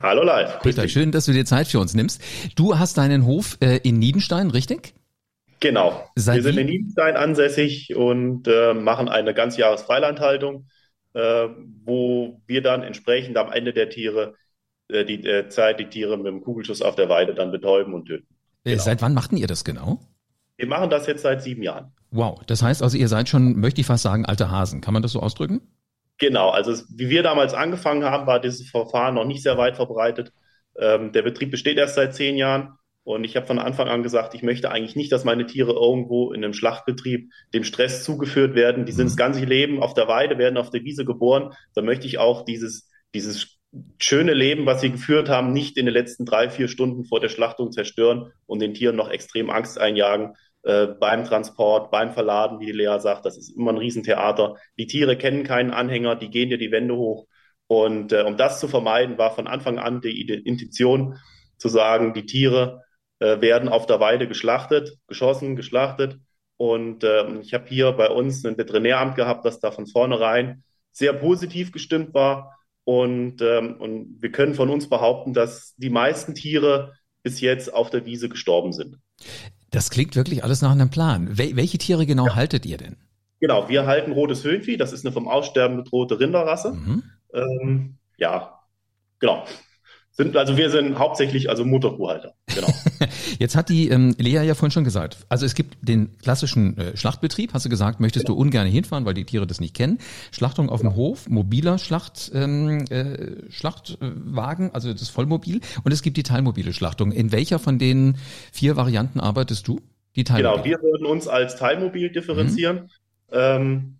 Hallo 0.00 0.22
live. 0.22 0.60
Peter, 0.60 0.88
schön, 0.88 1.12
dass 1.12 1.26
du 1.26 1.32
dir 1.32 1.44
Zeit 1.44 1.68
für 1.68 1.78
uns 1.78 1.94
nimmst. 1.94 2.20
Du 2.54 2.78
hast 2.78 2.98
deinen 2.98 3.24
Hof 3.24 3.58
äh, 3.60 3.78
in 3.78 3.98
Niedenstein, 3.98 4.50
richtig? 4.50 4.94
Genau. 5.62 6.04
Seit 6.16 6.38
wir 6.38 6.42
sind 6.42 6.58
in 6.58 6.66
Niedenstein 6.66 7.16
ansässig 7.16 7.94
und 7.94 8.48
äh, 8.48 8.74
machen 8.74 9.08
eine 9.08 9.32
Ganzjahresfreilandhaltung, 9.32 10.66
äh, 11.14 11.48
wo 11.84 12.42
wir 12.48 12.62
dann 12.62 12.82
entsprechend 12.82 13.36
am 13.36 13.52
Ende 13.52 13.72
der 13.72 13.88
Tiere 13.88 14.34
äh, 14.88 15.04
die 15.04 15.24
äh, 15.24 15.48
Zeit 15.48 15.78
die 15.78 15.86
Tiere 15.86 16.16
mit 16.16 16.26
dem 16.26 16.42
Kugelschuss 16.42 16.82
auf 16.82 16.96
der 16.96 17.08
Weide 17.08 17.32
dann 17.32 17.52
betäuben 17.52 17.94
und 17.94 18.06
töten. 18.06 18.26
Äh, 18.64 18.72
genau. 18.72 18.82
Seit 18.82 19.02
wann 19.02 19.14
machten 19.14 19.36
ihr 19.36 19.46
das 19.46 19.62
genau? 19.62 20.00
Wir 20.56 20.66
machen 20.66 20.90
das 20.90 21.06
jetzt 21.06 21.22
seit 21.22 21.42
sieben 21.42 21.62
Jahren. 21.62 21.92
Wow, 22.10 22.40
das 22.44 22.60
heißt 22.60 22.82
also, 22.82 22.98
ihr 22.98 23.06
seid 23.06 23.28
schon, 23.28 23.60
möchte 23.60 23.80
ich 23.80 23.86
fast 23.86 24.02
sagen, 24.02 24.26
alte 24.26 24.50
Hasen. 24.50 24.80
Kann 24.80 24.94
man 24.94 25.02
das 25.02 25.12
so 25.12 25.20
ausdrücken? 25.20 25.60
Genau, 26.18 26.50
also 26.50 26.72
wie 26.90 27.08
wir 27.08 27.22
damals 27.22 27.54
angefangen 27.54 28.04
haben, 28.04 28.26
war 28.26 28.40
dieses 28.40 28.68
Verfahren 28.68 29.14
noch 29.14 29.24
nicht 29.24 29.44
sehr 29.44 29.58
weit 29.58 29.76
verbreitet. 29.76 30.32
Ähm, 30.76 31.12
der 31.12 31.22
Betrieb 31.22 31.52
besteht 31.52 31.78
erst 31.78 31.94
seit 31.94 32.16
zehn 32.16 32.36
Jahren 32.36 32.76
und 33.04 33.24
ich 33.24 33.34
habe 33.34 33.46
von 33.46 33.58
Anfang 33.58 33.88
an 33.88 34.02
gesagt, 34.02 34.34
ich 34.34 34.42
möchte 34.42 34.70
eigentlich 34.70 34.94
nicht, 34.94 35.10
dass 35.10 35.24
meine 35.24 35.46
Tiere 35.46 35.72
irgendwo 35.72 36.32
in 36.32 36.44
einem 36.44 36.54
Schlachtbetrieb 36.54 37.32
dem 37.52 37.64
Stress 37.64 38.04
zugeführt 38.04 38.54
werden. 38.54 38.86
Die 38.86 38.92
sind 38.92 39.06
das 39.06 39.14
mhm. 39.14 39.18
ganze 39.18 39.44
Leben 39.44 39.82
auf 39.82 39.94
der 39.94 40.06
Weide, 40.06 40.38
werden 40.38 40.56
auf 40.56 40.70
der 40.70 40.84
Wiese 40.84 41.04
geboren. 41.04 41.52
Da 41.74 41.82
möchte 41.82 42.06
ich 42.06 42.18
auch 42.18 42.44
dieses, 42.44 42.88
dieses 43.12 43.58
schöne 43.98 44.34
Leben, 44.34 44.66
was 44.66 44.80
sie 44.80 44.92
geführt 44.92 45.28
haben, 45.28 45.52
nicht 45.52 45.76
in 45.78 45.86
den 45.86 45.94
letzten 45.94 46.26
drei, 46.26 46.48
vier 46.48 46.68
Stunden 46.68 47.04
vor 47.04 47.18
der 47.18 47.28
Schlachtung 47.28 47.72
zerstören 47.72 48.30
und 48.46 48.60
den 48.60 48.74
Tieren 48.74 48.96
noch 48.96 49.10
extrem 49.10 49.50
Angst 49.50 49.78
einjagen. 49.80 50.34
Äh, 50.62 50.86
beim 50.86 51.24
Transport, 51.24 51.90
beim 51.90 52.12
Verladen, 52.12 52.60
wie 52.60 52.66
die 52.66 52.72
Lea 52.72 52.98
sagt, 53.00 53.26
das 53.26 53.36
ist 53.36 53.56
immer 53.56 53.72
ein 53.72 53.78
Riesentheater. 53.78 54.54
Die 54.78 54.86
Tiere 54.86 55.16
kennen 55.16 55.42
keinen 55.42 55.72
Anhänger, 55.72 56.14
die 56.14 56.30
gehen 56.30 56.50
dir 56.50 56.58
die 56.58 56.70
Wände 56.70 56.94
hoch. 56.94 57.26
Und 57.66 58.12
äh, 58.12 58.22
um 58.22 58.36
das 58.36 58.60
zu 58.60 58.68
vermeiden, 58.68 59.18
war 59.18 59.34
von 59.34 59.48
Anfang 59.48 59.80
an 59.80 60.00
die 60.00 60.20
Intention 60.20 61.18
zu 61.56 61.68
sagen, 61.68 62.12
die 62.14 62.26
Tiere 62.26 62.82
äh, 63.22 63.40
werden 63.40 63.68
auf 63.68 63.86
der 63.86 64.00
Weide 64.00 64.26
geschlachtet, 64.26 64.98
geschossen, 65.06 65.54
geschlachtet. 65.54 66.18
Und 66.56 67.04
ähm, 67.04 67.40
ich 67.40 67.54
habe 67.54 67.68
hier 67.68 67.92
bei 67.92 68.08
uns 68.08 68.44
ein 68.44 68.58
Veterinäramt 68.58 69.14
gehabt, 69.14 69.44
das 69.44 69.60
da 69.60 69.70
von 69.70 69.86
vornherein 69.86 70.64
sehr 70.90 71.12
positiv 71.12 71.70
gestimmt 71.70 72.14
war. 72.14 72.58
Und, 72.82 73.40
ähm, 73.40 73.76
und 73.78 74.20
wir 74.20 74.32
können 74.32 74.54
von 74.54 74.70
uns 74.70 74.88
behaupten, 74.88 75.34
dass 75.34 75.76
die 75.76 75.90
meisten 75.90 76.34
Tiere 76.34 76.94
bis 77.22 77.40
jetzt 77.40 77.72
auf 77.72 77.90
der 77.90 78.04
Wiese 78.06 78.28
gestorben 78.28 78.72
sind. 78.72 78.96
Das 79.70 79.90
klingt 79.90 80.16
wirklich 80.16 80.42
alles 80.42 80.60
nach 80.60 80.72
einem 80.72 80.90
Plan. 80.90 81.38
Wel 81.38 81.54
welche 81.54 81.78
Tiere 81.78 82.06
genau 82.06 82.26
ja. 82.26 82.34
haltet 82.34 82.66
ihr 82.66 82.76
denn? 82.76 82.96
Genau, 83.38 83.68
wir 83.68 83.86
halten 83.86 84.10
rotes 84.10 84.42
Höhenvieh. 84.42 84.76
Das 84.76 84.92
ist 84.92 85.06
eine 85.06 85.12
vom 85.12 85.28
Aussterben 85.28 85.76
bedrohte 85.76 86.18
Rinderrasse. 86.18 86.72
Mhm. 86.72 87.02
Ähm, 87.32 87.98
ja, 88.16 88.58
genau. 89.20 89.44
Sind, 90.14 90.36
also 90.36 90.58
wir 90.58 90.68
sind 90.68 90.98
hauptsächlich 90.98 91.48
also 91.48 91.64
Mutterkuhhalter. 91.64 92.34
Genau. 92.54 92.68
Jetzt 93.38 93.56
hat 93.56 93.70
die 93.70 93.88
ähm, 93.88 94.14
Lea 94.18 94.44
ja 94.44 94.54
vorhin 94.54 94.70
schon 94.70 94.84
gesagt, 94.84 95.16
also 95.30 95.46
es 95.46 95.54
gibt 95.54 95.76
den 95.80 96.18
klassischen 96.18 96.76
äh, 96.76 96.96
Schlachtbetrieb, 96.98 97.54
hast 97.54 97.64
du 97.64 97.70
gesagt, 97.70 97.98
möchtest 97.98 98.26
genau. 98.26 98.36
du 98.36 98.42
ungern 98.42 98.66
hinfahren, 98.66 99.06
weil 99.06 99.14
die 99.14 99.24
Tiere 99.24 99.46
das 99.46 99.58
nicht 99.58 99.74
kennen. 99.74 99.98
Schlachtung 100.30 100.68
auf 100.68 100.80
genau. 100.80 100.92
dem 100.92 100.96
Hof, 100.96 101.30
mobiler 101.30 101.78
Schlacht, 101.78 102.30
ähm, 102.34 102.84
äh, 102.90 103.50
Schlachtwagen, 103.50 104.70
also 104.74 104.92
das 104.92 105.08
Vollmobil. 105.08 105.60
Und 105.82 105.92
es 105.92 106.02
gibt 106.02 106.18
die 106.18 106.22
teilmobile 106.22 106.74
Schlachtung. 106.74 107.10
In 107.10 107.32
welcher 107.32 107.58
von 107.58 107.78
den 107.78 108.18
vier 108.52 108.76
Varianten 108.76 109.18
arbeitest 109.18 109.66
du? 109.66 109.80
Die 110.14 110.24
Teilmobil. 110.24 110.62
Genau, 110.62 110.64
wir 110.64 110.82
würden 110.82 111.06
uns 111.06 111.26
als 111.26 111.56
Teilmobil 111.56 112.10
differenzieren. 112.12 112.76
Mhm. 112.76 112.88
Ähm, 113.32 113.96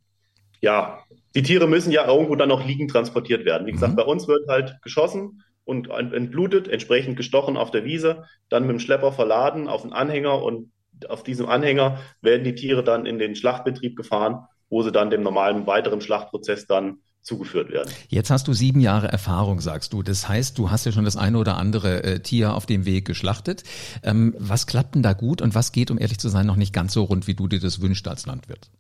ja, 0.61 0.99
die 1.35 1.43
Tiere 1.43 1.67
müssen 1.67 1.91
ja 1.91 2.07
irgendwo 2.07 2.37
dann 2.37 2.51
noch 2.51 2.67
liegend 2.67 2.91
transportiert 2.91 3.47
werden. 3.47 3.67
Wie 3.67 3.73
gesagt, 3.73 3.95
mhm. 3.95 3.97
bei 3.97 4.05
uns 4.05 4.29
wird 4.29 4.47
halt 4.47 4.79
geschossen 4.83 5.43
und 5.65 5.89
entblutet, 5.91 6.69
entsprechend 6.69 7.17
gestochen 7.17 7.57
auf 7.57 7.71
der 7.71 7.85
Wiese, 7.85 8.25
dann 8.49 8.63
mit 8.63 8.73
dem 8.73 8.81
Schlepper 8.81 9.13
verladen 9.13 9.69
auf 9.69 9.83
den 9.83 9.93
Anhänger 9.93 10.43
und 10.43 10.73
auf 11.09 11.23
diesem 11.23 11.47
Anhänger 11.47 11.99
werden 12.21 12.45
die 12.45 12.55
Tiere 12.55 12.85
dann 12.85 13.07
in 13.07 13.19
den 13.19 13.35
Schlachtbetrieb 13.35 13.97
gefahren, 13.97 14.47
wo 14.69 14.83
sie 14.83 14.93
dann 14.93 15.11
dem 15.11 15.23
normalen 15.23 15.67
weiteren 15.67 16.01
Schlachtprozess 16.01 16.67
dann 16.67 16.99
zugeführt 17.23 17.71
werden. 17.71 17.93
Jetzt 18.09 18.31
hast 18.31 18.49
du 18.49 18.53
sieben 18.53 18.81
Jahre 18.81 19.07
Erfahrung, 19.09 19.61
sagst 19.61 19.93
du. 19.93 20.03
Das 20.03 20.29
heißt, 20.29 20.59
du 20.59 20.71
hast 20.71 20.87
ja 20.87 20.93
schon 20.93 21.05
das 21.05 21.17
eine 21.17 21.39
oder 21.39 21.57
andere 21.57 22.03
äh, 22.03 22.21
Tier 22.21 22.55
auf 22.55 22.67
dem 22.67 22.85
Weg 22.85 23.05
geschlachtet. 23.05 23.63
Ähm, 24.03 24.35
was 24.39 24.67
klappt 24.67 24.97
denn 24.97 25.03
da 25.03 25.13
gut 25.13 25.41
und 25.41 25.55
was 25.55 25.71
geht, 25.71 25.91
um 25.93 25.99
ehrlich 25.99 26.19
zu 26.19 26.29
sein, 26.29 26.47
noch 26.47 26.57
nicht 26.57 26.73
ganz 26.73 26.93
so 26.93 27.05
rund, 27.05 27.29
wie 27.29 27.35
du 27.35 27.47
dir 27.47 27.61
das 27.61 27.81
wünschst 27.81 28.09
als 28.09 28.27
Landwirt? 28.27 28.71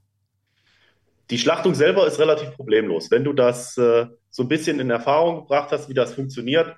Die 1.31 1.39
Schlachtung 1.39 1.75
selber 1.75 2.07
ist 2.07 2.19
relativ 2.19 2.51
problemlos. 2.57 3.11
Wenn 3.11 3.23
du 3.23 3.33
das 3.33 3.79
äh, 3.79 4.07
so 4.33 4.43
ein 4.43 4.49
bisschen 4.49 4.81
in 4.81 4.91
Erfahrung 4.91 5.43
gebracht 5.43 5.71
hast, 5.71 5.89
wie 5.89 5.95
das 5.95 6.15
funktioniert, 6.15 6.75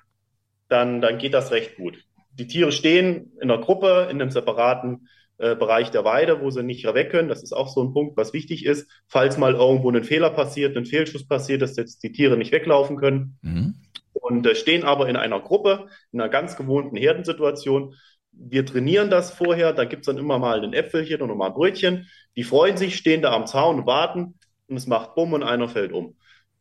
dann, 0.67 1.01
dann 1.01 1.17
geht 1.17 1.33
das 1.33 1.51
recht 1.51 1.77
gut. 1.77 1.97
Die 2.33 2.47
Tiere 2.47 2.71
stehen 2.71 3.31
in 3.41 3.49
einer 3.49 3.61
Gruppe, 3.61 4.07
in 4.11 4.21
einem 4.21 4.29
separaten 4.29 5.07
äh, 5.37 5.55
Bereich 5.55 5.89
der 5.89 6.03
Weide, 6.03 6.41
wo 6.41 6.49
sie 6.51 6.63
nicht 6.63 6.85
weg 6.85 7.11
können. 7.11 7.29
Das 7.29 7.43
ist 7.43 7.53
auch 7.53 7.69
so 7.69 7.81
ein 7.81 7.93
Punkt, 7.93 8.17
was 8.17 8.33
wichtig 8.33 8.65
ist. 8.65 8.89
Falls 9.07 9.37
mal 9.37 9.53
irgendwo 9.53 9.89
ein 9.89 10.03
Fehler 10.03 10.29
passiert, 10.31 10.75
ein 10.75 10.85
Fehlschuss 10.85 11.27
passiert, 11.27 11.61
dass 11.61 11.77
jetzt 11.77 12.03
die 12.03 12.11
Tiere 12.11 12.37
nicht 12.37 12.51
weglaufen 12.51 12.97
können. 12.97 13.37
Mhm. 13.41 13.75
und 14.11 14.45
äh, 14.45 14.55
stehen 14.55 14.83
aber 14.83 15.07
in 15.07 15.15
einer 15.15 15.39
Gruppe, 15.39 15.87
in 16.11 16.19
einer 16.19 16.29
ganz 16.29 16.57
gewohnten 16.57 16.97
Herdensituation. 16.97 17.95
Wir 18.31 18.65
trainieren 18.65 19.09
das 19.09 19.31
vorher, 19.31 19.71
da 19.71 19.85
gibt's 19.85 20.07
dann 20.07 20.17
immer 20.17 20.39
mal 20.39 20.61
ein 20.61 20.73
Äpfelchen 20.73 21.21
oder 21.21 21.35
mal 21.35 21.47
ein 21.47 21.53
Brötchen. 21.53 22.07
Die 22.35 22.43
freuen 22.43 22.75
sich, 22.75 22.97
stehen 22.97 23.21
da 23.21 23.31
am 23.31 23.47
Zaun 23.47 23.79
und 23.79 23.85
warten 23.85 24.35
und 24.67 24.75
es 24.75 24.87
macht 24.87 25.15
Bumm 25.15 25.31
und 25.31 25.43
einer 25.43 25.69
fällt 25.69 25.93
um. 25.93 26.15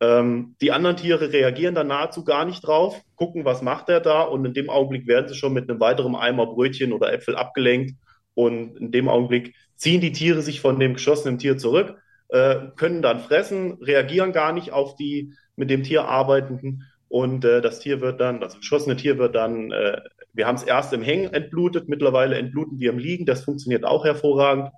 Ähm, 0.04 0.56
die 0.60 0.72
anderen 0.72 0.96
Tiere 0.96 1.32
reagieren 1.32 1.74
dann 1.74 1.86
nahezu 1.86 2.24
gar 2.24 2.44
nicht 2.44 2.66
drauf, 2.66 3.00
gucken, 3.16 3.44
was 3.44 3.62
macht 3.62 3.88
er 3.88 4.00
da 4.00 4.22
und 4.22 4.44
in 4.44 4.52
dem 4.52 4.68
Augenblick 4.68 5.06
werden 5.06 5.28
sie 5.28 5.34
schon 5.34 5.54
mit 5.54 5.70
einem 5.70 5.80
weiteren 5.80 6.14
Eimer 6.14 6.46
Brötchen 6.46 6.92
oder 6.92 7.12
Äpfel 7.12 7.36
abgelenkt 7.36 7.94
und 8.34 8.76
in 8.76 8.90
dem 8.92 9.08
Augenblick 9.08 9.54
ziehen 9.76 10.00
die 10.00 10.12
Tiere 10.12 10.42
sich 10.42 10.60
von 10.60 10.78
dem 10.78 10.94
geschossenen 10.94 11.38
Tier 11.38 11.56
zurück, 11.56 11.96
äh, 12.28 12.56
können 12.76 13.00
dann 13.00 13.20
fressen, 13.20 13.78
reagieren 13.80 14.32
gar 14.32 14.52
nicht 14.52 14.72
auf 14.72 14.96
die 14.96 15.32
mit 15.56 15.70
dem 15.70 15.84
Tier 15.84 16.04
arbeitenden 16.04 16.84
und 17.08 17.44
äh, 17.44 17.62
das 17.62 17.78
Tier 17.78 18.00
wird 18.00 18.20
dann, 18.20 18.40
das 18.40 18.58
geschossene 18.58 18.96
Tier 18.96 19.18
wird 19.18 19.34
dann, 19.34 19.70
äh, 19.70 20.00
wir 20.32 20.46
haben 20.46 20.56
es 20.56 20.64
erst 20.64 20.92
im 20.92 21.02
Hängen 21.02 21.32
entblutet, 21.32 21.88
mittlerweile 21.88 22.36
entbluten 22.36 22.78
wir 22.78 22.90
im 22.90 22.98
Liegen, 22.98 23.24
das 23.24 23.44
funktioniert 23.44 23.84
auch 23.84 24.04
hervorragend 24.04 24.70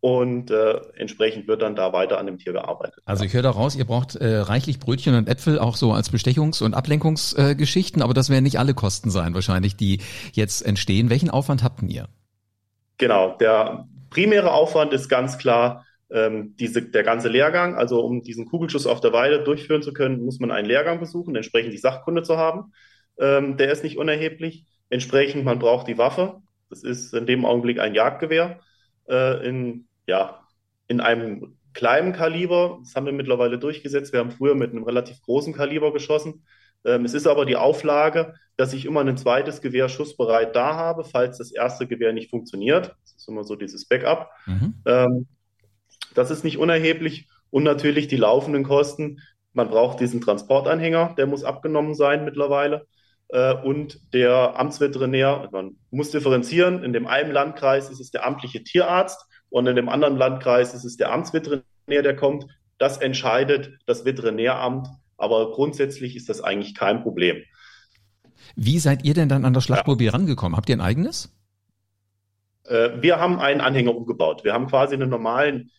und 0.00 0.50
äh, 0.50 0.80
entsprechend 0.96 1.46
wird 1.46 1.62
dann 1.62 1.76
da 1.76 1.92
weiter 1.92 2.18
an 2.18 2.26
dem 2.26 2.38
Tier 2.38 2.52
gearbeitet. 2.52 3.02
Also 3.04 3.24
ich 3.24 3.34
höre 3.34 3.42
daraus, 3.42 3.76
ihr 3.76 3.84
braucht 3.84 4.16
äh, 4.16 4.38
reichlich 4.38 4.80
Brötchen 4.80 5.14
und 5.14 5.28
Äpfel 5.28 5.58
auch 5.58 5.76
so 5.76 5.92
als 5.92 6.10
Bestechungs- 6.10 6.62
und 6.62 6.74
Ablenkungsgeschichten, 6.74 8.00
äh, 8.00 8.04
aber 8.04 8.14
das 8.14 8.30
werden 8.30 8.44
nicht 8.44 8.58
alle 8.58 8.74
Kosten 8.74 9.10
sein 9.10 9.34
wahrscheinlich, 9.34 9.76
die 9.76 10.00
jetzt 10.32 10.62
entstehen. 10.62 11.10
Welchen 11.10 11.28
Aufwand 11.28 11.62
habt 11.62 11.82
ihr? 11.82 12.08
Genau, 12.96 13.36
der 13.38 13.86
primäre 14.08 14.52
Aufwand 14.52 14.92
ist 14.92 15.08
ganz 15.08 15.38
klar 15.38 15.84
ähm, 16.10 16.54
diese, 16.58 16.82
der 16.82 17.02
ganze 17.02 17.28
Lehrgang. 17.28 17.76
Also 17.76 18.00
um 18.00 18.22
diesen 18.22 18.46
Kugelschuss 18.46 18.86
auf 18.86 19.00
der 19.00 19.12
Weide 19.12 19.44
durchführen 19.44 19.82
zu 19.82 19.92
können, 19.92 20.24
muss 20.24 20.40
man 20.40 20.50
einen 20.50 20.66
Lehrgang 20.66 20.98
besuchen, 20.98 21.36
entsprechend 21.36 21.72
die 21.72 21.78
Sachkunde 21.78 22.22
zu 22.22 22.36
haben. 22.36 22.72
Ähm, 23.18 23.56
der 23.56 23.70
ist 23.70 23.84
nicht 23.84 23.98
unerheblich. 23.98 24.66
Entsprechend, 24.88 25.44
man 25.44 25.58
braucht 25.58 25.88
die 25.88 25.98
Waffe. 25.98 26.40
Das 26.68 26.82
ist 26.82 27.14
in 27.14 27.26
dem 27.26 27.44
Augenblick 27.44 27.78
ein 27.78 27.94
Jagdgewehr 27.94 28.60
äh, 29.08 29.46
in 29.46 29.86
ja, 30.10 30.40
in 30.88 31.00
einem 31.00 31.56
kleinen 31.72 32.12
Kaliber. 32.12 32.78
Das 32.82 32.94
haben 32.94 33.06
wir 33.06 33.12
mittlerweile 33.12 33.58
durchgesetzt. 33.58 34.12
Wir 34.12 34.20
haben 34.20 34.32
früher 34.32 34.54
mit 34.54 34.72
einem 34.72 34.82
relativ 34.82 35.22
großen 35.22 35.54
Kaliber 35.54 35.92
geschossen. 35.92 36.44
Ähm, 36.84 37.04
es 37.04 37.14
ist 37.14 37.26
aber 37.26 37.46
die 37.46 37.56
Auflage, 37.56 38.34
dass 38.56 38.72
ich 38.72 38.84
immer 38.84 39.00
ein 39.00 39.16
zweites 39.16 39.60
Gewehr 39.60 39.88
schussbereit 39.88 40.56
da 40.56 40.74
habe, 40.74 41.04
falls 41.04 41.38
das 41.38 41.52
erste 41.52 41.86
Gewehr 41.86 42.12
nicht 42.12 42.28
funktioniert. 42.28 42.96
Das 43.02 43.14
ist 43.16 43.28
immer 43.28 43.44
so 43.44 43.54
dieses 43.54 43.86
Backup. 43.86 44.30
Mhm. 44.46 44.74
Ähm, 44.84 45.28
das 46.14 46.30
ist 46.30 46.44
nicht 46.44 46.58
unerheblich. 46.58 47.28
Und 47.50 47.62
natürlich 47.62 48.08
die 48.08 48.16
laufenden 48.16 48.64
Kosten. 48.64 49.20
Man 49.52 49.68
braucht 49.68 50.00
diesen 50.00 50.20
Transportanhänger, 50.20 51.14
der 51.16 51.26
muss 51.26 51.44
abgenommen 51.44 51.94
sein 51.94 52.24
mittlerweile. 52.24 52.86
Äh, 53.28 53.54
und 53.54 54.12
der 54.12 54.58
Amtsveterinär, 54.58 55.48
man 55.52 55.76
muss 55.90 56.10
differenzieren. 56.10 56.82
In 56.82 56.92
dem 56.92 57.06
einen 57.06 57.32
Landkreis 57.32 57.90
ist 57.90 58.00
es 58.00 58.10
der 58.10 58.26
amtliche 58.26 58.64
Tierarzt 58.64 59.29
und 59.50 59.66
in 59.66 59.76
dem 59.76 59.88
anderen 59.88 60.16
Landkreis 60.16 60.74
ist 60.74 60.84
es 60.84 60.96
der 60.96 61.12
Amtsveterinär, 61.12 61.64
der 61.86 62.16
kommt. 62.16 62.46
Das 62.78 62.98
entscheidet 62.98 63.72
das 63.86 64.04
Veterinäramt, 64.04 64.88
aber 65.18 65.52
grundsätzlich 65.52 66.16
ist 66.16 66.28
das 66.28 66.40
eigentlich 66.40 66.74
kein 66.74 67.02
Problem. 67.02 67.42
Wie 68.56 68.78
seid 68.78 69.04
ihr 69.04 69.14
denn 69.14 69.28
dann 69.28 69.44
an 69.44 69.52
das 69.52 69.64
Schlachtmobil 69.64 70.06
ja. 70.06 70.12
rangekommen? 70.12 70.56
Habt 70.56 70.68
ihr 70.68 70.76
ein 70.76 70.80
eigenes? 70.80 71.32
Äh, 72.64 72.90
wir 73.00 73.18
haben 73.18 73.38
einen 73.38 73.60
Anhänger 73.60 73.94
umgebaut. 73.94 74.44
Wir 74.44 74.54
haben 74.54 74.66
quasi 74.66 74.94
einen 74.94 75.10
normalen 75.10 75.70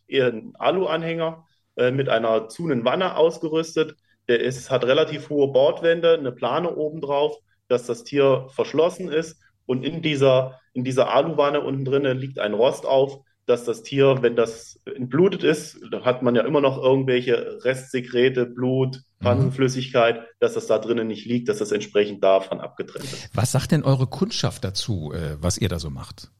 Alu-Anhänger 0.59 1.45
äh, 1.77 1.91
mit 1.91 2.09
einer 2.09 2.49
Zunenwanne 2.49 3.15
ausgerüstet. 3.15 3.95
Der 4.27 4.39
ist, 4.39 4.69
hat 4.69 4.83
relativ 4.83 5.29
hohe 5.29 5.47
Bordwände, 5.47 6.17
eine 6.17 6.31
Plane 6.31 6.75
obendrauf, 6.75 7.37
dass 7.67 7.85
das 7.85 8.03
Tier 8.03 8.47
verschlossen 8.49 9.09
ist. 9.09 9.39
Und 9.65 9.83
in 9.83 10.01
dieser, 10.01 10.59
in 10.73 10.83
dieser 10.83 11.13
Aluwanne 11.13 11.61
unten 11.61 11.85
drinnen 11.85 12.17
liegt 12.17 12.39
ein 12.39 12.53
Rost 12.53 12.85
auf, 12.85 13.21
dass 13.51 13.65
das 13.65 13.83
Tier, 13.83 14.19
wenn 14.21 14.35
das 14.35 14.79
entblutet 14.85 15.43
ist, 15.43 15.77
da 15.91 16.05
hat 16.05 16.23
man 16.23 16.35
ja 16.35 16.43
immer 16.43 16.61
noch 16.61 16.81
irgendwelche 16.81 17.63
Restsekrete, 17.63 18.45
Blut, 18.45 19.01
Pfannenflüssigkeit, 19.21 20.21
mhm. 20.21 20.25
dass 20.39 20.53
das 20.53 20.67
da 20.67 20.79
drinnen 20.79 21.07
nicht 21.07 21.25
liegt, 21.25 21.49
dass 21.49 21.57
das 21.57 21.71
entsprechend 21.71 22.23
davon 22.23 22.61
abgetrennt 22.61 23.05
ist. 23.05 23.29
Was 23.33 23.51
sagt 23.51 23.73
denn 23.73 23.83
eure 23.83 24.07
Kundschaft 24.07 24.63
dazu, 24.63 25.11
äh, 25.13 25.35
was 25.41 25.57
ihr 25.57 25.67
da 25.67 25.79
so 25.79 25.89
macht? 25.89 26.31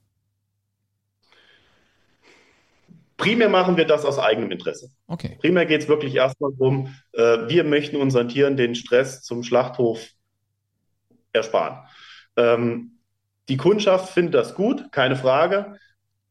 Primär 3.18 3.50
machen 3.50 3.76
wir 3.76 3.84
das 3.84 4.04
aus 4.04 4.18
eigenem 4.18 4.50
Interesse. 4.50 4.90
Okay. 5.06 5.36
Primär 5.40 5.66
geht 5.66 5.82
es 5.82 5.88
wirklich 5.88 6.14
erstmal 6.14 6.50
darum, 6.52 6.94
äh, 7.12 7.46
wir 7.46 7.62
möchten 7.62 7.96
unseren 7.96 8.28
Tieren 8.28 8.56
den 8.56 8.74
Stress 8.74 9.22
zum 9.22 9.44
Schlachthof 9.44 10.08
ersparen. 11.32 11.86
Ähm, 12.36 12.98
die 13.50 13.58
Kundschaft 13.58 14.14
findet 14.14 14.34
das 14.34 14.54
gut, 14.54 14.90
keine 14.92 15.14
Frage 15.14 15.76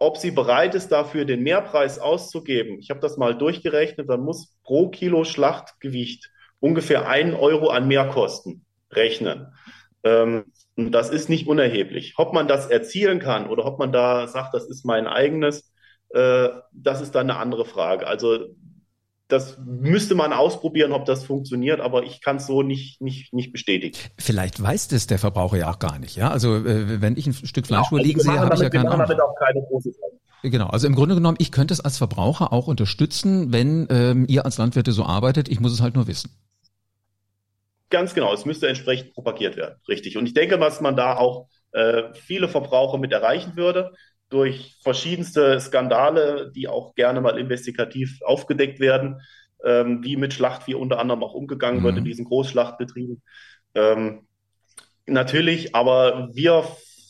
ob 0.01 0.17
sie 0.17 0.31
bereit 0.31 0.73
ist, 0.73 0.91
dafür 0.91 1.25
den 1.25 1.43
Mehrpreis 1.43 1.99
auszugeben. 1.99 2.79
Ich 2.79 2.89
habe 2.89 2.99
das 2.99 3.17
mal 3.17 3.37
durchgerechnet, 3.37 4.09
dann 4.09 4.21
muss 4.21 4.55
pro 4.63 4.89
Kilo 4.89 5.25
Schlachtgewicht 5.25 6.31
ungefähr 6.59 7.07
einen 7.07 7.35
Euro 7.35 7.69
an 7.69 7.87
Mehrkosten 7.87 8.65
rechnen. 8.91 9.53
Ähm, 10.03 10.45
das 10.75 11.11
ist 11.11 11.29
nicht 11.29 11.47
unerheblich. 11.47 12.15
Ob 12.17 12.33
man 12.33 12.47
das 12.47 12.65
erzielen 12.65 13.19
kann 13.19 13.47
oder 13.47 13.63
ob 13.63 13.77
man 13.77 13.91
da 13.91 14.25
sagt, 14.25 14.55
das 14.55 14.65
ist 14.65 14.85
mein 14.85 15.05
eigenes, 15.05 15.71
äh, 16.09 16.49
das 16.71 17.01
ist 17.01 17.13
dann 17.13 17.29
eine 17.29 17.37
andere 17.37 17.65
Frage. 17.65 18.07
Also 18.07 18.55
das 19.31 19.57
müsste 19.63 20.15
man 20.15 20.33
ausprobieren, 20.33 20.91
ob 20.91 21.05
das 21.05 21.23
funktioniert, 21.23 21.79
aber 21.79 22.03
ich 22.03 22.21
kann 22.21 22.37
es 22.37 22.47
so 22.47 22.63
nicht, 22.63 23.01
nicht, 23.01 23.33
nicht 23.33 23.51
bestätigen. 23.51 23.97
Vielleicht 24.17 24.61
weiß 24.61 24.89
das 24.89 25.07
der 25.07 25.19
Verbraucher 25.19 25.57
ja 25.57 25.71
auch 25.71 25.79
gar 25.79 25.99
nicht, 25.99 26.15
ja. 26.17 26.29
Also 26.29 26.55
äh, 26.55 27.01
wenn 27.01 27.15
ich 27.17 27.27
ein 27.27 27.33
Stück 27.33 27.67
Fleisch 27.67 27.89
genau, 27.89 28.01
liegen 28.01 28.19
sehe, 28.19 28.39
habe 28.39 28.55
ich 28.55 28.61
ja 28.61 28.69
keine 28.69 28.89
Ahnung. 28.91 29.07
damit 29.07 29.21
auch 29.21 29.35
keine 29.35 29.61
große 29.61 29.91
Genau, 30.43 30.67
also 30.67 30.87
im 30.87 30.95
Grunde 30.95 31.15
genommen, 31.15 31.37
ich 31.39 31.51
könnte 31.51 31.73
es 31.73 31.81
als 31.81 31.99
Verbraucher 31.99 32.51
auch 32.51 32.67
unterstützen, 32.67 33.53
wenn 33.53 33.87
ähm, 33.91 34.25
ihr 34.27 34.43
als 34.43 34.57
Landwirte 34.57 34.91
so 34.91 35.03
arbeitet. 35.03 35.49
Ich 35.49 35.59
muss 35.59 35.71
es 35.71 35.81
halt 35.81 35.95
nur 35.95 36.07
wissen. 36.07 36.31
Ganz 37.91 38.15
genau, 38.15 38.33
es 38.33 38.45
müsste 38.45 38.67
entsprechend 38.67 39.13
propagiert 39.13 39.55
werden, 39.55 39.75
richtig. 39.87 40.17
Und 40.17 40.25
ich 40.25 40.33
denke, 40.33 40.59
was 40.59 40.81
man 40.81 40.95
da 40.95 41.17
auch 41.17 41.47
äh, 41.73 42.13
viele 42.13 42.47
Verbraucher 42.47 42.97
mit 42.97 43.11
erreichen 43.11 43.55
würde, 43.55 43.91
durch 44.31 44.77
verschiedenste 44.81 45.59
Skandale, 45.59 46.51
die 46.55 46.67
auch 46.67 46.95
gerne 46.95 47.21
mal 47.21 47.37
investigativ 47.37 48.21
aufgedeckt 48.23 48.79
werden, 48.79 49.21
ähm, 49.63 50.03
wie 50.03 50.15
mit 50.15 50.33
Schlachtvieh 50.33 50.73
unter 50.73 50.99
anderem 50.99 51.23
auch 51.23 51.33
umgegangen 51.33 51.81
mhm. 51.81 51.83
wird 51.83 51.97
in 51.97 52.05
diesen 52.05 52.25
Großschlachtbetrieben. 52.25 53.21
Ähm, 53.75 54.27
natürlich, 55.05 55.75
aber 55.75 56.29
wir 56.33 56.65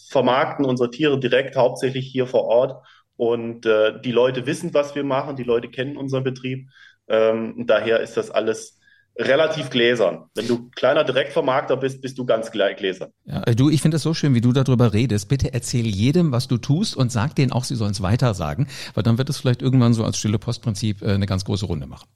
vermarkten 0.09 0.65
unsere 0.65 0.89
Tiere 0.89 1.19
direkt 1.19 1.55
hauptsächlich 1.55 2.07
hier 2.07 2.27
vor 2.27 2.43
Ort 2.45 2.85
und 3.15 3.65
äh, 3.67 4.01
die 4.01 4.11
Leute 4.11 4.47
wissen, 4.47 4.73
was 4.73 4.95
wir 4.95 5.03
machen, 5.03 5.35
die 5.35 5.43
Leute 5.43 5.69
kennen 5.69 5.97
unseren 5.97 6.23
Betrieb. 6.23 6.69
Ähm, 7.07 7.65
daher 7.67 7.99
ist 7.99 8.17
das 8.17 8.31
alles 8.31 8.80
relativ 9.21 9.69
gläsern. 9.69 10.25
Wenn 10.35 10.47
du 10.47 10.69
kleiner 10.75 11.03
Direktvermarkter 11.03 11.77
bist, 11.77 12.01
bist 12.01 12.17
du 12.17 12.25
ganz 12.25 12.51
gläsern. 12.51 13.11
Ja, 13.25 13.41
du, 13.41 13.69
ich 13.69 13.81
finde 13.81 13.97
es 13.97 14.03
so 14.03 14.13
schön, 14.13 14.33
wie 14.33 14.41
du 14.41 14.51
darüber 14.51 14.93
redest. 14.93 15.29
Bitte 15.29 15.53
erzähl 15.53 15.87
jedem, 15.87 16.31
was 16.31 16.47
du 16.47 16.57
tust 16.57 16.95
und 16.95 17.11
sag 17.11 17.35
denen 17.35 17.51
auch, 17.51 17.63
sie 17.63 17.75
sollen 17.75 17.91
es 17.91 18.01
weiter 18.01 18.33
sagen, 18.33 18.67
weil 18.93 19.03
dann 19.03 19.17
wird 19.17 19.29
es 19.29 19.37
vielleicht 19.37 19.61
irgendwann 19.61 19.93
so 19.93 20.03
als 20.03 20.17
stille 20.17 20.39
Postprinzip 20.39 21.01
äh, 21.01 21.11
eine 21.11 21.25
ganz 21.25 21.45
große 21.45 21.65
Runde 21.65 21.87
machen. 21.87 22.07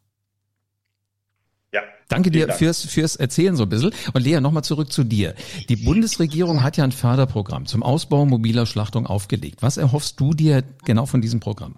Ja. 1.74 1.82
Danke 2.08 2.32
dir 2.32 2.48
Dank. 2.48 2.60
fürs, 2.60 2.86
fürs 2.86 3.16
Erzählen 3.16 3.56
so 3.56 3.64
ein 3.64 3.70
bisschen. 3.70 3.92
Und 4.14 4.22
Lea, 4.22 4.40
nochmal 4.40 4.64
zurück 4.64 4.92
zu 4.92 5.04
dir. 5.04 5.36
Die 5.68 5.76
Bundesregierung 5.76 6.64
hat 6.64 6.78
ja 6.78 6.84
ein 6.84 6.92
Förderprogramm 6.92 7.66
zum 7.66 7.84
Ausbau 7.84 8.26
mobiler 8.26 8.66
Schlachtung 8.66 9.06
aufgelegt. 9.06 9.62
Was 9.62 9.78
erhoffst 9.78 10.20
du 10.20 10.34
dir 10.34 10.64
genau 10.86 11.06
von 11.06 11.22
diesem 11.22 11.40
Programm? 11.40 11.78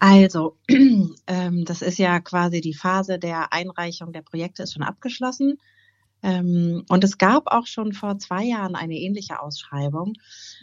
Also, 0.00 0.56
ähm, 1.26 1.64
das 1.64 1.82
ist 1.82 1.98
ja 1.98 2.20
quasi 2.20 2.60
die 2.60 2.74
Phase 2.74 3.18
der 3.18 3.52
Einreichung 3.52 4.12
der 4.12 4.22
Projekte 4.22 4.62
ist 4.64 4.72
schon 4.72 4.82
abgeschlossen. 4.82 5.58
Ähm, 6.22 6.84
und 6.88 7.04
es 7.04 7.18
gab 7.18 7.46
auch 7.46 7.66
schon 7.66 7.92
vor 7.92 8.18
zwei 8.18 8.44
Jahren 8.44 8.74
eine 8.74 8.96
ähnliche 8.96 9.40
Ausschreibung. 9.40 10.14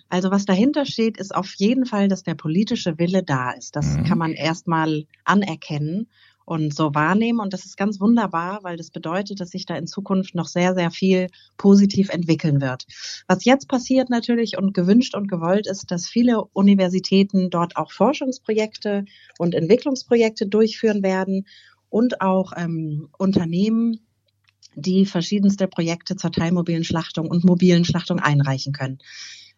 Also 0.09 0.31
was 0.31 0.45
dahinter 0.45 0.85
steht, 0.85 1.17
ist 1.17 1.33
auf 1.33 1.53
jeden 1.57 1.85
Fall, 1.85 2.07
dass 2.07 2.23
der 2.23 2.35
politische 2.35 2.97
Wille 2.99 3.23
da 3.23 3.51
ist. 3.51 3.75
Das 3.75 3.97
mhm. 3.97 4.03
kann 4.05 4.17
man 4.17 4.33
erstmal 4.33 5.05
anerkennen 5.23 6.09
und 6.47 6.73
so 6.73 6.95
wahrnehmen. 6.95 7.41
Und 7.41 7.51
das 7.51 7.65
ist 7.65 7.75
ganz 7.75 7.99
wunderbar, 7.99 8.59
weil 8.63 8.77
das 8.77 8.89
bedeutet, 8.89 9.41
dass 9.41 9.49
sich 9.49 9.65
da 9.65 9.75
in 9.75 9.85
Zukunft 9.85 10.33
noch 10.33 10.47
sehr, 10.47 10.75
sehr 10.75 10.91
viel 10.91 11.27
positiv 11.57 12.07
entwickeln 12.07 12.61
wird. 12.61 12.85
Was 13.27 13.43
jetzt 13.43 13.67
passiert 13.67 14.09
natürlich 14.09 14.57
und 14.57 14.73
gewünscht 14.73 15.13
und 15.13 15.27
gewollt 15.27 15.67
ist, 15.67 15.91
dass 15.91 16.07
viele 16.07 16.45
Universitäten 16.53 17.49
dort 17.49 17.75
auch 17.75 17.91
Forschungsprojekte 17.91 19.03
und 19.37 19.55
Entwicklungsprojekte 19.55 20.47
durchführen 20.47 21.03
werden 21.03 21.45
und 21.89 22.21
auch 22.21 22.53
ähm, 22.55 23.09
Unternehmen, 23.17 23.99
die 24.73 25.05
verschiedenste 25.05 25.67
Projekte 25.67 26.15
zur 26.15 26.31
teilmobilen 26.31 26.85
Schlachtung 26.85 27.29
und 27.29 27.43
mobilen 27.43 27.83
Schlachtung 27.83 28.19
einreichen 28.19 28.71
können. 28.71 28.99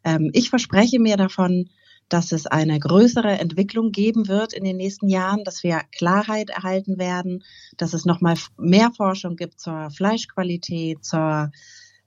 Ähm, 0.03 0.31
ich 0.33 0.49
verspreche 0.49 0.99
mir 0.99 1.17
davon, 1.17 1.69
dass 2.09 2.31
es 2.31 2.47
eine 2.47 2.79
größere 2.79 3.39
Entwicklung 3.39 3.91
geben 3.91 4.27
wird 4.27 4.53
in 4.53 4.63
den 4.63 4.77
nächsten 4.77 5.07
Jahren, 5.07 5.43
dass 5.43 5.63
wir 5.63 5.81
Klarheit 5.95 6.49
erhalten 6.49 6.97
werden, 6.97 7.43
dass 7.77 7.93
es 7.93 8.05
nochmal 8.05 8.35
mehr 8.57 8.91
Forschung 8.91 9.35
gibt 9.35 9.59
zur 9.59 9.89
Fleischqualität, 9.91 11.05
zur 11.05 11.51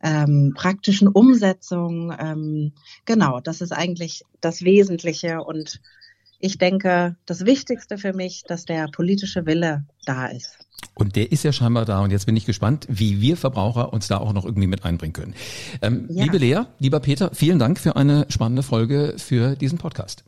ähm, 0.02 0.52
praktischen 0.56 1.08
Umsetzung. 1.08 2.12
Ähm, 2.18 2.72
genau, 3.04 3.40
das 3.40 3.60
ist 3.60 3.72
eigentlich 3.72 4.24
das 4.40 4.62
Wesentliche. 4.62 5.42
Und 5.42 5.80
ich 6.42 6.58
denke, 6.58 7.14
das 7.24 7.46
Wichtigste 7.46 7.96
für 7.96 8.12
mich, 8.12 8.42
dass 8.48 8.64
der 8.64 8.88
politische 8.88 9.46
Wille 9.46 9.84
da 10.04 10.26
ist. 10.26 10.58
Und 10.94 11.14
der 11.14 11.30
ist 11.30 11.44
ja 11.44 11.52
scheinbar 11.52 11.84
da. 11.84 12.00
Und 12.00 12.10
jetzt 12.10 12.26
bin 12.26 12.36
ich 12.36 12.44
gespannt, 12.44 12.86
wie 12.90 13.20
wir 13.20 13.36
Verbraucher 13.36 13.92
uns 13.92 14.08
da 14.08 14.18
auch 14.18 14.32
noch 14.32 14.44
irgendwie 14.44 14.66
mit 14.66 14.84
einbringen 14.84 15.12
können. 15.12 15.34
Ähm, 15.80 16.08
ja. 16.10 16.24
Liebe 16.24 16.38
Lea, 16.38 16.62
lieber 16.80 16.98
Peter, 16.98 17.30
vielen 17.32 17.60
Dank 17.60 17.78
für 17.78 17.94
eine 17.94 18.26
spannende 18.28 18.64
Folge 18.64 19.14
für 19.18 19.54
diesen 19.54 19.78
Podcast. 19.78 20.24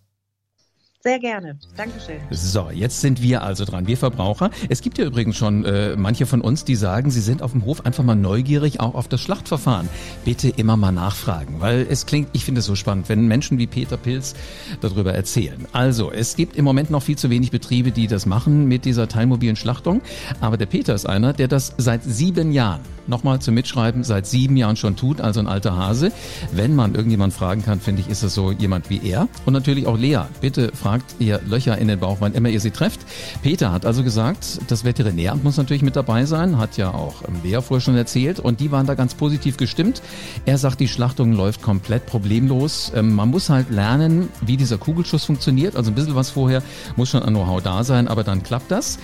Sehr 1.06 1.18
gerne. 1.18 1.58
Dankeschön. 1.76 2.16
So, 2.30 2.70
jetzt 2.72 3.02
sind 3.02 3.20
wir 3.20 3.42
also 3.42 3.66
dran, 3.66 3.86
wir 3.86 3.98
Verbraucher. 3.98 4.48
Es 4.70 4.80
gibt 4.80 4.96
ja 4.96 5.04
übrigens 5.04 5.36
schon 5.36 5.62
äh, 5.66 5.96
manche 5.96 6.24
von 6.24 6.40
uns, 6.40 6.64
die 6.64 6.76
sagen, 6.76 7.10
sie 7.10 7.20
sind 7.20 7.42
auf 7.42 7.52
dem 7.52 7.66
Hof 7.66 7.84
einfach 7.84 8.02
mal 8.02 8.14
neugierig 8.14 8.80
auch 8.80 8.94
auf 8.94 9.06
das 9.06 9.20
Schlachtverfahren. 9.20 9.90
Bitte 10.24 10.48
immer 10.48 10.78
mal 10.78 10.92
nachfragen, 10.92 11.56
weil 11.58 11.86
es 11.90 12.06
klingt, 12.06 12.30
ich 12.32 12.46
finde 12.46 12.60
es 12.60 12.64
so 12.64 12.74
spannend, 12.74 13.10
wenn 13.10 13.26
Menschen 13.28 13.58
wie 13.58 13.66
Peter 13.66 13.98
Pilz 13.98 14.34
darüber 14.80 15.12
erzählen. 15.12 15.66
Also, 15.72 16.10
es 16.10 16.36
gibt 16.36 16.56
im 16.56 16.64
Moment 16.64 16.88
noch 16.88 17.02
viel 17.02 17.18
zu 17.18 17.28
wenig 17.28 17.50
Betriebe, 17.50 17.90
die 17.90 18.06
das 18.06 18.24
machen 18.24 18.64
mit 18.66 18.86
dieser 18.86 19.06
teilmobilen 19.06 19.56
Schlachtung. 19.56 20.00
Aber 20.40 20.56
der 20.56 20.64
Peter 20.64 20.94
ist 20.94 21.04
einer, 21.04 21.34
der 21.34 21.48
das 21.48 21.74
seit 21.76 22.02
sieben 22.02 22.50
Jahren 22.50 22.80
nochmal 23.06 23.40
zum 23.40 23.54
Mitschreiben 23.54 24.04
seit 24.04 24.26
sieben 24.26 24.56
Jahren 24.56 24.76
schon 24.76 24.96
tut, 24.96 25.20
also 25.20 25.40
ein 25.40 25.46
alter 25.46 25.76
Hase. 25.76 26.12
Wenn 26.52 26.74
man 26.74 26.94
irgendjemand 26.94 27.32
fragen 27.32 27.62
kann, 27.62 27.80
finde 27.80 28.02
ich, 28.02 28.08
ist 28.08 28.22
es 28.22 28.34
so 28.34 28.52
jemand 28.52 28.90
wie 28.90 29.06
er. 29.06 29.28
Und 29.44 29.52
natürlich 29.52 29.86
auch 29.86 29.98
Lea. 29.98 30.22
Bitte 30.40 30.70
fragt 30.94 31.16
ihr 31.18 31.40
Löcher 31.44 31.76
in 31.76 31.88
den 31.88 31.98
Bauch, 31.98 32.18
wann 32.20 32.34
immer 32.34 32.50
ihr 32.50 32.60
sie 32.60 32.70
trefft. 32.70 33.00
Peter 33.42 33.72
hat 33.72 33.84
also 33.84 34.04
gesagt, 34.04 34.60
das 34.68 34.84
Veterinäramt 34.84 35.42
muss 35.42 35.56
natürlich 35.56 35.82
mit 35.82 35.96
dabei 35.96 36.24
sein, 36.24 36.56
hat 36.56 36.76
ja 36.76 36.94
auch 36.94 37.24
Lea 37.42 37.58
vorher 37.62 37.80
schon 37.80 37.96
erzählt 37.96 38.38
und 38.38 38.60
die 38.60 38.70
waren 38.70 38.86
da 38.86 38.94
ganz 38.94 39.14
positiv 39.14 39.56
gestimmt. 39.56 40.02
Er 40.46 40.56
sagt, 40.56 40.78
die 40.78 40.86
Schlachtung 40.86 41.32
läuft 41.32 41.62
komplett 41.62 42.06
problemlos. 42.06 42.92
Ähm, 42.94 43.12
man 43.12 43.28
muss 43.28 43.50
halt 43.50 43.70
lernen, 43.70 44.28
wie 44.40 44.56
dieser 44.56 44.78
Kugelschuss 44.78 45.24
funktioniert. 45.24 45.74
Also 45.74 45.90
ein 45.90 45.96
bisschen 45.96 46.14
was 46.14 46.30
vorher 46.30 46.62
muss 46.94 47.08
schon 47.08 47.24
an 47.24 47.34
Know-how 47.34 47.60
da 47.60 47.82
sein, 47.82 48.06
aber 48.06 48.22
dann 48.22 48.44
klappt 48.44 48.70
das. 48.70 49.00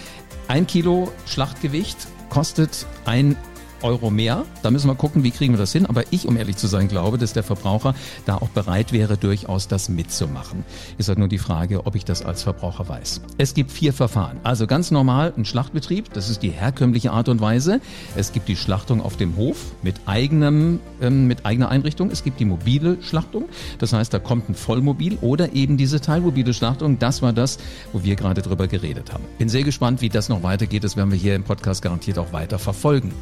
Ein 0.47 0.69
Kilo 0.69 1.11
Schlachtgewicht 1.27 1.97
kostet 2.29 2.87
ein 3.05 3.37
Euro 3.83 4.11
mehr. 4.11 4.45
Da 4.63 4.71
müssen 4.71 4.89
wir 4.89 4.95
gucken, 4.95 5.23
wie 5.25 5.31
kriegen 5.31 5.55
wir 5.55 5.59
das 5.59 5.73
hin. 5.73 5.87
Aber 5.87 6.05
ich, 6.11 6.27
um 6.27 6.37
ehrlich 6.37 6.57
zu 6.57 6.67
sein, 6.67 6.89
glaube, 6.89 7.19
dass 7.19 7.33
der 7.33 7.43
Verbraucher 7.43 7.95
da 8.27 8.37
auch 8.37 8.49
bereit 8.49 8.93
wäre, 8.93 9.17
durchaus 9.17 9.69
das 9.69 9.89
mitzumachen. 9.89 10.65
Ist 10.99 11.09
halt 11.09 11.19
nur 11.19 11.29
die 11.29 11.39
Frage, 11.39 11.87
ob 11.87 11.95
ich 11.95 12.05
das 12.05 12.25
als 12.25 12.43
Verbraucher 12.43 12.89
weiß. 12.89 13.21
Es 13.39 13.55
gibt 13.55 13.71
vier 13.71 13.93
Verfahren. 13.93 14.39
Also 14.43 14.67
ganz 14.67 14.91
normal 14.91 15.33
ein 15.37 15.45
Schlachtbetrieb, 15.45 16.13
das 16.13 16.29
ist 16.29 16.43
die 16.43 16.51
herkömmliche 16.51 17.13
Art 17.13 17.29
und 17.29 17.41
Weise. 17.41 17.81
Es 18.17 18.33
gibt 18.33 18.49
die 18.49 18.57
Schlachtung 18.57 19.01
auf 19.01 19.17
dem 19.17 19.37
Hof 19.37 19.57
mit 19.83 19.97
eigenem, 20.07 20.81
ähm, 21.01 21.27
mit 21.27 21.47
eigener 21.47 21.69
Einrichtung. 21.69 22.11
Es 22.11 22.25
gibt 22.25 22.41
die 22.41 22.45
mobile 22.45 22.99
Schlachtung. 23.03 23.49
Das 23.79 23.93
heißt, 23.93 24.13
da 24.13 24.19
kommt 24.19 24.49
ein 24.49 24.55
Vollmobil 24.55 25.19
oder 25.21 25.55
eben 25.55 25.77
diese 25.77 26.01
teilmobile 26.01 26.55
Schlachtung. 26.55 26.99
Das 26.99 27.23
war 27.23 27.33
das, 27.33 27.59
wo 27.93 28.03
wir 28.05 28.17
gerade 28.17 28.43
drüber 28.43 28.67
geredet 28.67 29.13
haben. 29.13 29.25
Bin 29.39 29.49
sehr 29.49 29.63
gespannt, 29.63 30.01
wie 30.01 30.09
das 30.09 30.29
noch 30.29 30.43
weitergeht. 30.43 30.85
Das 30.85 30.97
werden 30.97 31.11
wir 31.11 31.19
hier 31.19 31.35
im 31.35 31.45
Podcast 31.45 31.83
garantiert 31.83 32.19
auch 32.19 32.33
weiter 32.33 32.59
verfolgen 32.59 33.13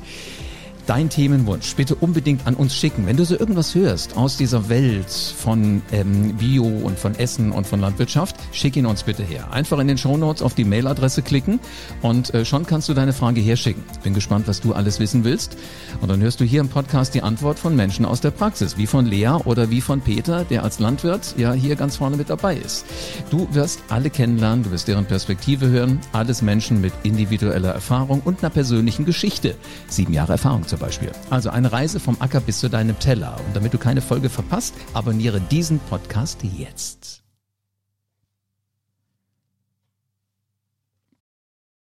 dein 0.89 1.11
Themenwunsch 1.11 1.77
bitte 1.77 1.95
unbedingt 1.95 2.47
an 2.47 2.55
uns 2.55 2.75
schicken. 2.75 3.07
Wenn 3.07 3.19
du 3.19 3.25
so 3.25 3.39
irgendwas 3.39 3.75
hörst 3.75 4.17
aus 4.17 4.39
dieser 4.39 4.71
Welt 4.71 5.11
von 5.11 5.83
ähm, 5.93 6.35
Bio 6.37 6.65
und 6.65 6.99
von 6.99 7.15
Essen 7.15 7.53
und 7.53 7.67
von 7.67 7.79
Landwirtschaft, 7.79 8.37
schick 8.53 8.75
ihn 8.75 8.87
uns 8.87 9.03
bitte 9.03 9.23
her. 9.23 9.53
Einfach 9.53 9.79
in 9.81 9.89
den 9.89 9.99
Shownotes 9.99 10.41
auf 10.41 10.55
die 10.55 10.65
Mailadresse 10.65 11.21
klicken 11.21 11.61
und 12.01 12.33
äh, 12.33 12.47
schon 12.47 12.67
kannst 12.67 12.89
du 12.89 12.95
deine 12.95 13.13
Frage 13.13 13.43
herschicken. 13.43 13.83
Bin 14.03 14.15
gespannt, 14.15 14.49
was 14.49 14.63
du 14.63 14.73
alles 14.73 14.99
wissen 14.99 15.25
willst. 15.25 15.59
Und 16.01 16.09
dann 16.09 16.23
hörst 16.23 16.41
du 16.41 16.45
hier 16.45 16.63
im 16.63 16.69
Podcast 16.69 17.15
die 17.15 17.23
Antwort 17.23 17.59
von 17.59 17.77
Menschen 17.77 18.07
aus 18.07 18.23
der 18.23 18.31
Praxis, 18.31 18.79
wie 18.79 18.87
von 18.87 19.05
Lea 19.05 19.37
oder 19.45 19.69
wie 19.69 19.83
von 19.83 20.01
Peter, 20.01 20.45
der 20.45 20.65
als 20.65 20.79
Landwirt 20.79 21.35
ja 21.37 21.53
hier 21.53 21.77
ganz 21.77 21.97
vorne 21.97 22.17
mit 22.17 22.31
dabei 22.31 22.57
ist. 22.57 22.87
Du 23.31 23.47
wirst 23.53 23.81
alle 23.91 24.09
kennenlernen, 24.09 24.65
du 24.65 24.71
wirst 24.71 24.89
deren 24.89 25.05
Perspektive 25.05 25.69
hören, 25.69 26.01
alles 26.13 26.41
Menschen 26.41 26.81
mit 26.81 26.95
individueller 27.03 27.73
Erfahrung 27.75 28.23
und 28.25 28.43
einer 28.43 28.51
persönlichen 28.51 29.05
Geschichte. 29.05 29.55
Sieben 29.89 30.15
Jahre 30.15 30.33
Erfahrung 30.33 30.65
zum 30.79 30.87
Beispiel. 30.87 31.13
Also 31.31 31.51
eine 31.51 31.73
Reise 31.73 32.01
vom 32.01 32.17
Acker 32.21 32.41
bis 32.41 32.61
zu 32.61 32.71
deinem 32.71 32.99
Teller. 32.99 33.37
Und 33.47 33.57
damit 33.57 33.75
du 33.75 33.79
keine 33.79 34.01
Folge 34.01 34.29
verpasst, 34.29 34.75
abonniere 34.95 35.41
diesen 35.41 35.81
Podcast 35.81 36.43
jetzt. 36.43 37.28